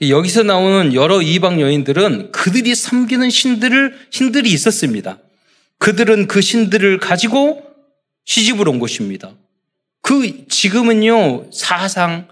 여기서 0.07 0.43
나오는 0.43 0.93
여러 0.93 1.23
이방 1.23 1.59
여인들은 1.59 2.31
그들이 2.31 2.75
섬기는 2.75 3.27
신들을 3.31 4.07
신들이 4.11 4.51
있었습니다. 4.51 5.17
그들은 5.79 6.27
그 6.27 6.39
신들을 6.41 6.99
가지고 6.99 7.63
시집을 8.25 8.69
온 8.69 8.77
것입니다. 8.77 9.33
그 10.01 10.45
지금은요 10.47 11.49
사상 11.51 12.27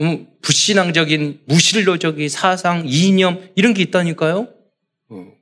음, 0.00 0.26
불신앙적인 0.42 1.42
무신론적인 1.44 2.28
사상 2.28 2.82
이념 2.84 3.48
이런 3.54 3.74
게 3.74 3.82
있다니까요. 3.82 4.48
어. 5.10 5.32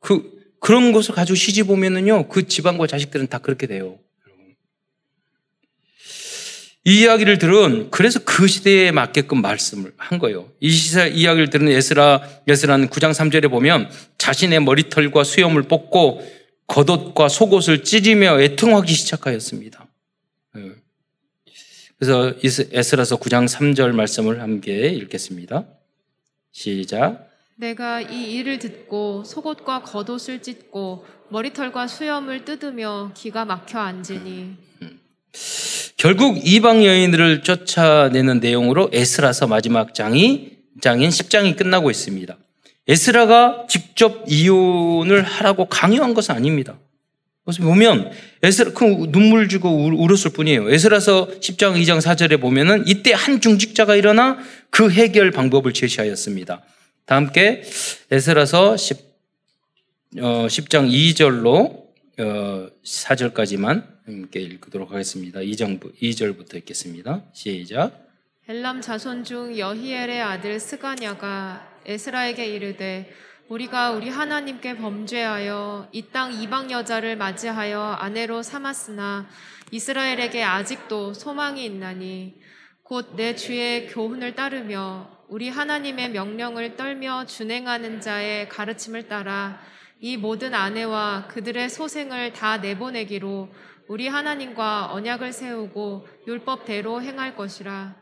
그 0.00 0.38
그런 0.58 0.92
것을 0.92 1.14
가지고 1.14 1.36
시집 1.36 1.68
오면은요 1.68 2.28
그 2.28 2.48
집안과 2.48 2.86
자식들은 2.86 3.26
다 3.26 3.36
그렇게 3.36 3.66
돼요. 3.66 3.98
이 6.88 7.00
이야기를 7.02 7.36
들은 7.36 7.90
그래서 7.90 8.18
그 8.24 8.46
시대에 8.46 8.92
맞게끔 8.92 9.42
말씀을 9.42 9.92
한 9.98 10.18
거예요. 10.18 10.50
이 10.58 10.70
시사 10.70 11.06
이야기를 11.06 11.50
들은 11.50 11.68
에스라 11.68 12.22
에스라는 12.48 12.88
9장 12.88 13.10
3절에 13.10 13.50
보면 13.50 13.90
자신의 14.16 14.60
머리털과 14.60 15.22
수염을 15.22 15.64
뽑고 15.64 16.26
겉옷과 16.66 17.28
속옷을 17.28 17.84
찢으며 17.84 18.40
애통하기 18.40 18.90
시작하였습니다. 18.90 19.86
예. 20.56 20.72
그래서 21.98 22.32
에스라서 22.42 23.18
9장 23.18 23.46
3절 23.46 23.92
말씀을 23.92 24.40
함께 24.40 24.88
읽겠습니다. 24.88 25.66
시작. 26.52 27.28
내가 27.56 28.00
이 28.00 28.32
일을 28.32 28.58
듣고 28.60 29.24
속옷과 29.24 29.82
겉옷을 29.82 30.40
찢고 30.40 31.04
머리털과 31.28 31.86
수염을 31.86 32.46
뜯으며 32.46 33.12
기가 33.14 33.44
막혀 33.44 33.78
앉으니 33.78 34.56
음. 34.80 35.00
결국 35.96 36.40
이방 36.46 36.84
여인들을 36.84 37.42
쫓아내는 37.42 38.40
내용으로 38.40 38.90
에스라서 38.92 39.46
마지막 39.46 39.94
장이 39.94 40.58
장인 40.80 41.10
10장이 41.10 41.56
끝나고 41.56 41.90
있습니다. 41.90 42.36
에스라가 42.86 43.66
직접 43.68 44.24
이혼을 44.28 45.22
하라고 45.22 45.66
강요한 45.66 46.14
것은 46.14 46.34
아닙니다. 46.34 46.78
그래서 47.44 47.62
보면 47.62 48.10
에스라 48.42 48.72
그 48.72 48.84
눈물 49.10 49.48
주고 49.48 49.70
울었을 49.70 50.32
뿐이에요. 50.32 50.70
에스라서 50.70 51.28
10장 51.40 51.82
2장 51.82 51.98
4절에 52.00 52.40
보면은 52.40 52.84
이때 52.86 53.12
한 53.12 53.40
중직자가 53.40 53.96
일어나 53.96 54.38
그 54.70 54.90
해결 54.90 55.30
방법을 55.30 55.72
제시하였습니다. 55.72 56.62
다 57.06 57.16
함께 57.16 57.62
에스라서 58.10 58.76
10, 58.76 58.98
어, 60.18 60.46
10장 60.46 60.90
2절로 60.90 61.54
어, 61.56 61.87
4절까지만 62.22 63.86
함께 64.06 64.40
읽도록 64.40 64.92
하겠습니다. 64.92 65.40
2장, 65.40 65.80
2절부터 65.80 66.56
읽겠습니다. 66.56 67.22
시작. 67.32 68.08
엘람 68.48 68.80
자손 68.80 69.24
중 69.24 69.56
여히엘의 69.58 70.20
아들 70.22 70.58
스가냐가 70.58 71.68
에스라에게 71.86 72.46
이르되 72.46 73.12
우리가 73.48 73.92
우리 73.92 74.08
하나님께 74.08 74.76
범죄하여 74.76 75.88
이 75.92 76.02
땅 76.10 76.32
이방 76.32 76.70
여자를 76.70 77.16
맞이하여 77.16 77.80
아내로 77.80 78.42
삼았으나 78.42 79.28
이스라엘에게 79.70 80.42
아직도 80.42 81.14
소망이 81.14 81.64
있나니 81.64 82.34
곧 82.82 83.16
내 83.16 83.34
주의 83.36 83.86
교훈을 83.88 84.34
따르며 84.34 85.10
우리 85.28 85.50
하나님의 85.50 86.10
명령을 86.10 86.76
떨며 86.76 87.26
준행하는 87.26 88.00
자의 88.00 88.48
가르침을 88.48 89.08
따라 89.08 89.60
이 90.00 90.16
모든 90.16 90.54
아내와 90.54 91.26
그들의 91.28 91.68
소생을 91.68 92.32
다 92.32 92.58
내보내기로 92.58 93.48
우리 93.88 94.06
하나님과 94.06 94.92
언약을 94.92 95.32
세우고 95.32 96.06
율법대로 96.26 97.02
행할 97.02 97.34
것이라. 97.34 97.96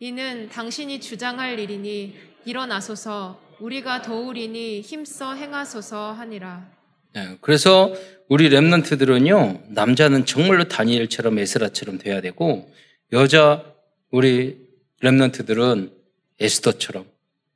이는 0.00 0.48
당신이 0.48 1.00
주장할 1.00 1.58
일이니 1.58 2.16
일어나소서 2.44 3.40
우리가 3.60 4.02
도우리니 4.02 4.80
힘써 4.80 5.34
행하소서 5.34 6.12
하니라. 6.12 6.70
네, 7.14 7.36
그래서 7.40 7.92
우리 8.28 8.48
렘넌트들은요 8.48 9.62
남자는 9.68 10.24
정말로 10.24 10.64
다니엘처럼 10.68 11.38
에스라처럼 11.38 11.98
돼야 11.98 12.20
되고 12.20 12.70
여자 13.12 13.64
우리 14.10 14.68
렘넌트들은 15.00 15.92
에스더처럼 16.40 17.06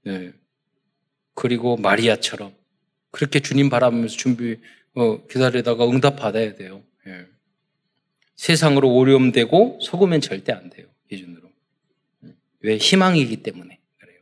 네, 0.04 0.32
그리고 1.34 1.76
마리아처럼 1.76 2.54
그렇게 3.12 3.38
주님 3.38 3.70
바라보면서 3.70 4.16
준비 4.16 4.56
어, 4.94 5.24
기다리다가 5.26 5.88
응답 5.88 6.16
받아야 6.16 6.54
돼요. 6.54 6.82
예. 7.06 7.26
세상으로 8.34 8.92
오염되고 8.92 9.78
속으면 9.80 10.20
절대 10.20 10.52
안 10.52 10.68
돼요. 10.68 10.86
기준으로. 11.08 11.42
왜? 12.60 12.76
희망이기 12.76 13.36
때문에 13.42 13.78
그래요. 13.98 14.18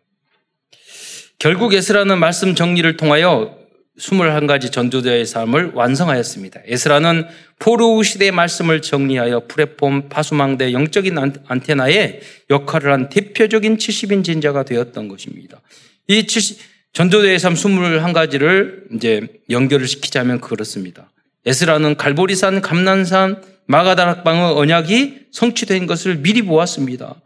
결국 1.39 1.73
에스라는 1.73 2.19
말씀 2.19 2.55
정리를 2.55 2.97
통하여 2.97 3.59
21가지 3.99 4.73
전도자의 4.73 5.27
삶을 5.27 5.73
완성하였습니다. 5.75 6.63
에스라는 6.65 7.27
포르우 7.59 8.03
시대의 8.03 8.33
말씀을 8.33 8.81
정리하여 8.83 9.47
플랫폼 9.47 10.09
파수망대 10.09 10.73
영적인 10.73 11.17
안테나의 11.47 12.21
역할을 12.49 12.93
한 12.93 13.09
대표적인 13.11 13.77
70인 13.77 14.25
진자가 14.25 14.65
되었던 14.65 15.09
것입니다. 15.09 15.61
이 16.09 16.27
70, 16.27 16.59
전도자의 16.93 17.39
삶 17.39 17.55
21가지를 17.55 18.95
이제 18.95 19.29
연결을 19.49 19.87
시키자면 19.87 20.41
그렇습니다. 20.41 21.11
에스라는 21.47 21.97
갈보리산, 21.97 22.61
감난산, 22.61 23.43
마가다락방의 23.67 24.57
언약이 24.57 25.27
성취된 25.31 25.87
것을 25.87 26.17
미리 26.17 26.43
보았습니다. 26.43 27.21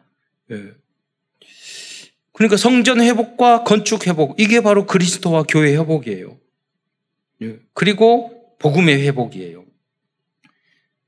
예. 0.52 0.62
그러니까 2.32 2.56
성전 2.56 3.00
회복과 3.00 3.64
건축 3.64 4.06
회복, 4.06 4.38
이게 4.38 4.60
바로 4.60 4.86
그리스도와 4.86 5.44
교회 5.44 5.72
회복이에요. 5.76 6.36
예. 7.42 7.56
그리고 7.72 8.56
복음의 8.58 9.02
회복이에요. 9.06 9.64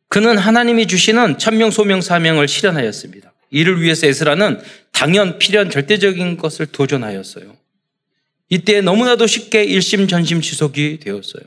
그는 0.09 0.38
하나님이 0.38 0.86
주시는 0.86 1.38
천명, 1.38 1.70
소명, 1.70 2.00
사명을 2.00 2.48
실현하였습니다. 2.48 3.34
이를 3.50 3.82
위해서 3.82 4.07
에스라는 4.07 4.61
당연, 4.92 5.38
필연, 5.38 5.70
절대적인 5.70 6.38
것을 6.38 6.66
도전하였어요. 6.66 7.57
이때 8.49 8.80
너무나도 8.80 9.26
쉽게 9.26 9.64
일심, 9.64 10.07
전심, 10.09 10.40
지속이 10.40 11.01
되었어요. 11.01 11.44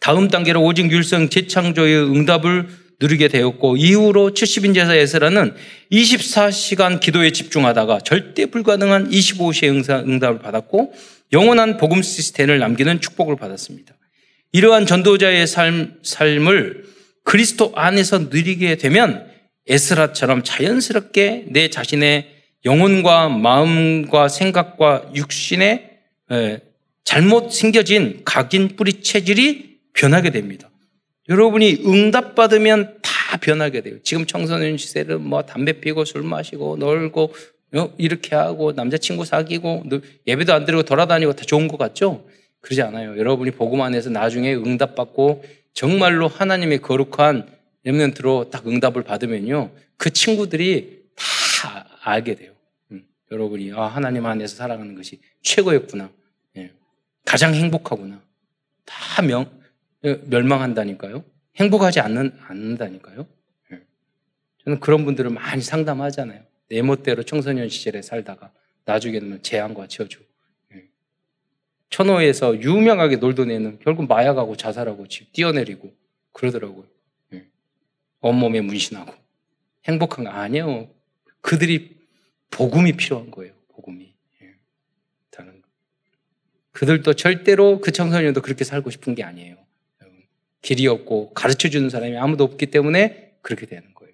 다음 0.00 0.28
단계로 0.28 0.62
오직 0.62 0.90
율성 0.90 1.28
재창조의 1.28 2.10
응답을 2.10 2.68
누리게 3.00 3.28
되었고 3.28 3.76
이후로 3.76 4.30
70인 4.30 4.74
제사 4.74 4.94
에스라는 4.94 5.54
24시간 5.92 7.00
기도에 7.00 7.30
집중하다가 7.30 8.00
절대 8.00 8.46
불가능한 8.46 9.10
25시의 9.10 10.08
응답을 10.08 10.38
받았고 10.38 10.94
영원한 11.32 11.76
복음 11.76 12.02
시스템을 12.02 12.58
남기는 12.58 13.00
축복을 13.00 13.36
받았습니다. 13.36 13.94
이러한 14.52 14.86
전도자의 14.86 15.46
삶, 15.46 15.94
삶을 16.02 16.84
그리스도 17.24 17.72
안에서 17.74 18.18
누리게 18.18 18.76
되면 18.76 19.26
에스라처럼 19.68 20.44
자연스럽게 20.44 21.46
내 21.48 21.68
자신의 21.68 22.28
영혼과 22.64 23.28
마음과 23.28 24.28
생각과 24.28 25.10
육신의 25.14 25.95
잘못 27.04 27.52
생겨진 27.52 28.22
각인 28.24 28.76
뿌리 28.76 29.02
체질이 29.02 29.78
변하게 29.92 30.30
됩니다. 30.30 30.70
여러분이 31.28 31.82
응답받으면 31.86 32.98
다 33.02 33.36
변하게 33.38 33.80
돼요. 33.80 33.96
지금 34.02 34.26
청소년 34.26 34.76
시대는 34.76 35.22
뭐 35.22 35.42
담배 35.42 35.80
피고 35.80 36.04
술 36.04 36.22
마시고 36.22 36.76
놀고 36.76 37.34
어, 37.74 37.92
이렇게 37.98 38.34
하고 38.36 38.72
남자친구 38.72 39.24
사귀고 39.24 39.84
예배도 40.26 40.54
안 40.54 40.64
드리고 40.64 40.84
돌아다니고 40.84 41.32
다 41.32 41.44
좋은 41.44 41.68
것 41.68 41.76
같죠? 41.78 42.24
그러지 42.60 42.82
않아요. 42.82 43.18
여러분이 43.18 43.52
복음 43.52 43.80
안에서 43.80 44.10
나중에 44.10 44.54
응답받고 44.54 45.44
정말로 45.74 46.28
하나님의 46.28 46.78
거룩한 46.78 47.48
렘넌트로 47.84 48.50
딱 48.50 48.66
응답을 48.66 49.02
받으면요. 49.02 49.70
그 49.96 50.10
친구들이 50.10 51.02
다 51.14 51.86
알게 52.02 52.34
돼요. 52.34 52.52
음, 53.30 53.34
여러분이 53.34 53.72
아, 53.72 53.86
하나님 53.86 54.26
안에서 54.26 54.56
살아가는 54.56 54.94
것이 54.94 55.20
최고였구나. 55.42 56.10
예. 56.56 56.72
가장 57.24 57.54
행복하구나. 57.54 58.22
다 58.84 59.22
명, 59.22 59.50
예, 60.04 60.20
멸망한다니까요. 60.26 61.24
행복하지 61.56 62.00
않는, 62.00 62.38
않는다니까요. 62.42 63.26
예. 63.72 63.80
저는 64.64 64.80
그런 64.80 65.04
분들을 65.04 65.30
많이 65.30 65.62
상담하잖아요. 65.62 66.42
내 66.68 66.82
멋대로 66.82 67.22
청소년 67.22 67.68
시절에 67.68 68.02
살다가 68.02 68.52
나중에는 68.84 69.42
재앙과 69.42 69.88
저주. 69.88 70.24
천호에서 71.88 72.60
유명하게 72.60 73.16
놀던 73.16 73.50
애는 73.50 73.78
결국 73.80 74.08
마약하고 74.08 74.56
자살하고 74.56 75.06
집 75.06 75.32
뛰어내리고 75.32 75.94
그러더라고요. 76.32 76.84
예. 77.32 77.46
온몸에 78.20 78.60
문신하고. 78.60 79.14
행복한 79.84 80.24
거 80.24 80.30
아니에요. 80.30 80.90
그들이 81.40 81.95
복음이 82.50 82.92
필요한 82.92 83.30
거예요. 83.30 83.52
복음이. 83.68 84.14
예. 84.42 84.54
다른 85.30 85.62
그들도 86.72 87.14
절대로 87.14 87.80
그 87.80 87.92
청소년도 87.92 88.42
그렇게 88.42 88.64
살고 88.64 88.90
싶은 88.90 89.14
게 89.14 89.22
아니에요. 89.22 89.56
길이 90.62 90.86
없고 90.88 91.32
가르쳐 91.32 91.68
주는 91.68 91.88
사람이 91.88 92.16
아무도 92.18 92.44
없기 92.44 92.66
때문에 92.66 93.34
그렇게 93.40 93.66
되는 93.66 93.94
거예요. 93.94 94.12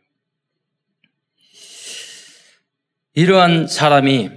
이러한 3.15 3.69
사람이 3.69 4.31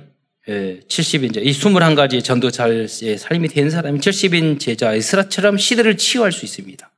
70인 0.47 1.35
예, 1.35 1.41
이 1.41 1.51
21가지 1.51 2.23
전도자의 2.23 2.87
삶이 3.17 3.47
된 3.49 3.69
사람이 3.69 3.99
70인 3.99 4.59
제자 4.59 4.93
에스라처럼 4.93 5.57
시대를 5.57 5.97
치유할 5.97 6.31
수 6.31 6.45
있습니다. 6.45 6.89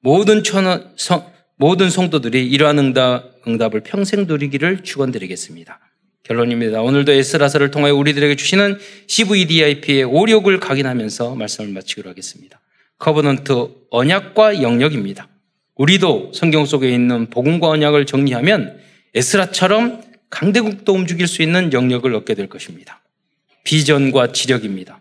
모든 0.00 0.44
천원, 0.44 0.92
성, 0.96 1.32
모든 1.56 1.90
성도들이 1.90 2.48
이러한 2.48 2.78
응답, 2.78 3.46
응답을 3.46 3.80
평생 3.80 4.26
누리기를 4.26 4.84
축원드리겠습니다. 4.84 5.80
결론입니다. 6.28 6.82
오늘도 6.82 7.12
에스라서를 7.12 7.70
통하여 7.70 7.94
우리들에게 7.94 8.36
주시는 8.36 8.78
CVDIP의 9.06 10.04
오력을 10.04 10.60
각인하면서 10.60 11.34
말씀을 11.34 11.70
마치기로 11.70 12.10
하겠습니다. 12.10 12.60
Covenant 12.98 13.68
언약과 13.90 14.60
영력입니다. 14.60 15.28
우리도 15.76 16.32
성경 16.34 16.66
속에 16.66 16.90
있는 16.90 17.30
복음과 17.30 17.68
언약을 17.68 18.04
정리하면 18.04 18.78
에스라처럼 19.14 20.02
강대국도 20.28 20.92
움직일 20.92 21.26
수 21.26 21.42
있는 21.42 21.72
영역을 21.72 22.14
얻게 22.14 22.34
될 22.34 22.48
것입니다. 22.48 23.00
비전과 23.64 24.32
지력입니다. 24.32 25.00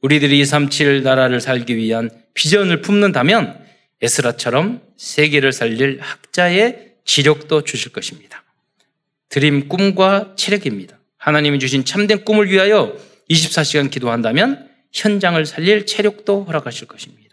우리들이 0.00 0.38
237 0.40 1.02
나라를 1.02 1.40
살기 1.40 1.76
위한 1.76 2.08
비전을 2.34 2.82
품는다면 2.82 3.58
에스라처럼 4.00 4.80
세계를 4.96 5.52
살릴 5.52 5.98
학자의 6.00 6.92
지력도 7.04 7.64
주실 7.64 7.90
것입니다. 7.90 8.44
드림 9.28 9.68
꿈과 9.68 10.34
체력입니다. 10.36 10.98
하나님이 11.18 11.58
주신 11.58 11.84
참된 11.84 12.24
꿈을 12.24 12.50
위하여 12.50 12.96
24시간 13.30 13.90
기도한다면 13.90 14.68
현장을 14.92 15.44
살릴 15.44 15.86
체력도 15.86 16.44
허락하실 16.44 16.88
것입니다. 16.88 17.28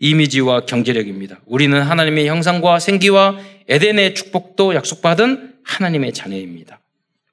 이미지와 0.00 0.66
경제력입니다. 0.66 1.40
우리는 1.46 1.80
하나님의 1.80 2.26
형상과 2.26 2.78
생기와 2.78 3.38
에덴의 3.68 4.14
축복도 4.14 4.74
약속받은 4.74 5.54
하나님의 5.62 6.12
자녀입니다. 6.12 6.80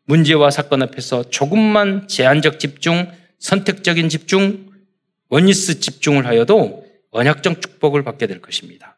문제와 0.05 0.51
사건 0.51 0.84
앞에서 0.84 1.29
조금만 1.29 2.07
제한적 2.07 2.59
집중, 2.59 3.11
선택적인 3.39 4.09
집중, 4.09 4.69
원리스 5.29 5.79
집중을 5.79 6.25
하여도 6.25 6.86
언약적 7.11 7.61
축복을 7.61 8.03
받게 8.03 8.27
될 8.27 8.41
것입니다. 8.41 8.97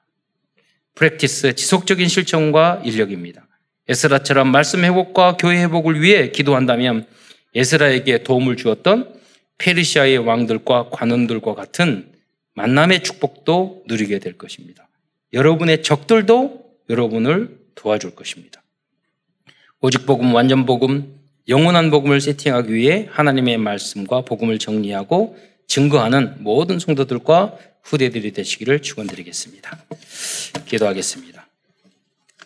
프랙티스, 0.96 1.56
지속적인 1.56 2.08
실천과 2.08 2.82
인력입니다. 2.84 3.48
에스라처럼 3.88 4.48
말씀 4.50 4.84
회복과 4.84 5.38
교회 5.38 5.62
회복을 5.64 6.02
위해 6.02 6.30
기도한다면 6.30 7.06
에스라에게 7.56 8.24
도움을 8.24 8.58
주었던 8.58 9.14
페르시아의 9.58 10.18
왕들과 10.20 10.90
관원들과 10.90 11.54
같은 11.54 12.12
만남의 12.56 13.04
축복도 13.04 13.84
누리게 13.88 14.20
될 14.20 14.38
것입니다. 14.38 14.88
여러분의 15.34 15.84
적들도 15.84 16.64
여러분을 16.90 17.58
도와줄 17.76 18.16
것입니다. 18.16 18.62
오직 19.82 20.06
복음, 20.06 20.34
완전 20.34 20.66
복음, 20.66 21.20
영원한 21.50 21.92
복음을 21.92 22.22
세팅하기 22.22 22.74
위해 22.74 23.08
하나님의 23.12 23.58
말씀과 23.58 24.22
복음을 24.22 24.60
정리하고 24.60 25.38
증거하는 25.68 26.36
모든 26.40 26.80
성도들과 26.80 27.58
후대들이 27.84 28.32
되시기를 28.32 28.82
축원드리겠습니다. 28.82 29.78
기도하겠습니다. 30.66 31.43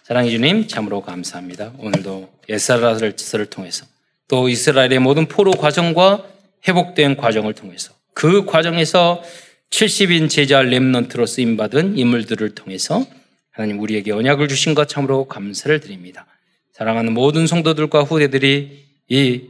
사랑해 0.08 0.30
주님 0.30 0.70
참으로 0.70 1.02
감사합니다. 1.02 1.74
오늘도 1.80 2.30
에스라를 2.48 3.14
통해서 3.50 3.86
또 4.30 4.48
이스라엘의 4.48 5.00
모든 5.00 5.28
포로 5.28 5.52
과정과 5.52 6.26
회복된 6.66 7.18
과정을 7.18 7.54
통해서 7.54 7.94
그 8.14 8.46
과정에서 8.46 9.22
70인 9.70 10.30
제자 10.30 10.62
렘넌트로 10.62 11.26
쓰임 11.26 11.58
받은 11.58 11.98
인물들을 11.98 12.56
통해서 12.56 13.06
하나님 13.52 13.82
우리에게 13.82 14.14
언약을 14.14 14.48
주신 14.48 14.76
것 14.76 14.88
참으로 14.88 15.26
감사를 15.26 15.78
드립니다. 15.82 16.26
사랑하는 16.72 17.14
모든 17.14 17.46
성도들과 17.46 18.04
후대들이 18.04 18.86
이 19.10 19.42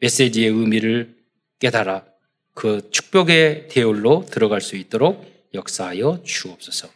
메시지의 0.00 0.48
의미를 0.48 1.14
깨달아 1.58 2.04
그 2.54 2.88
축복의 2.90 3.68
대열로 3.68 4.24
들어갈 4.30 4.62
수 4.62 4.76
있도록 4.76 5.50
역사하여 5.52 6.22
주옵소서. 6.24 6.95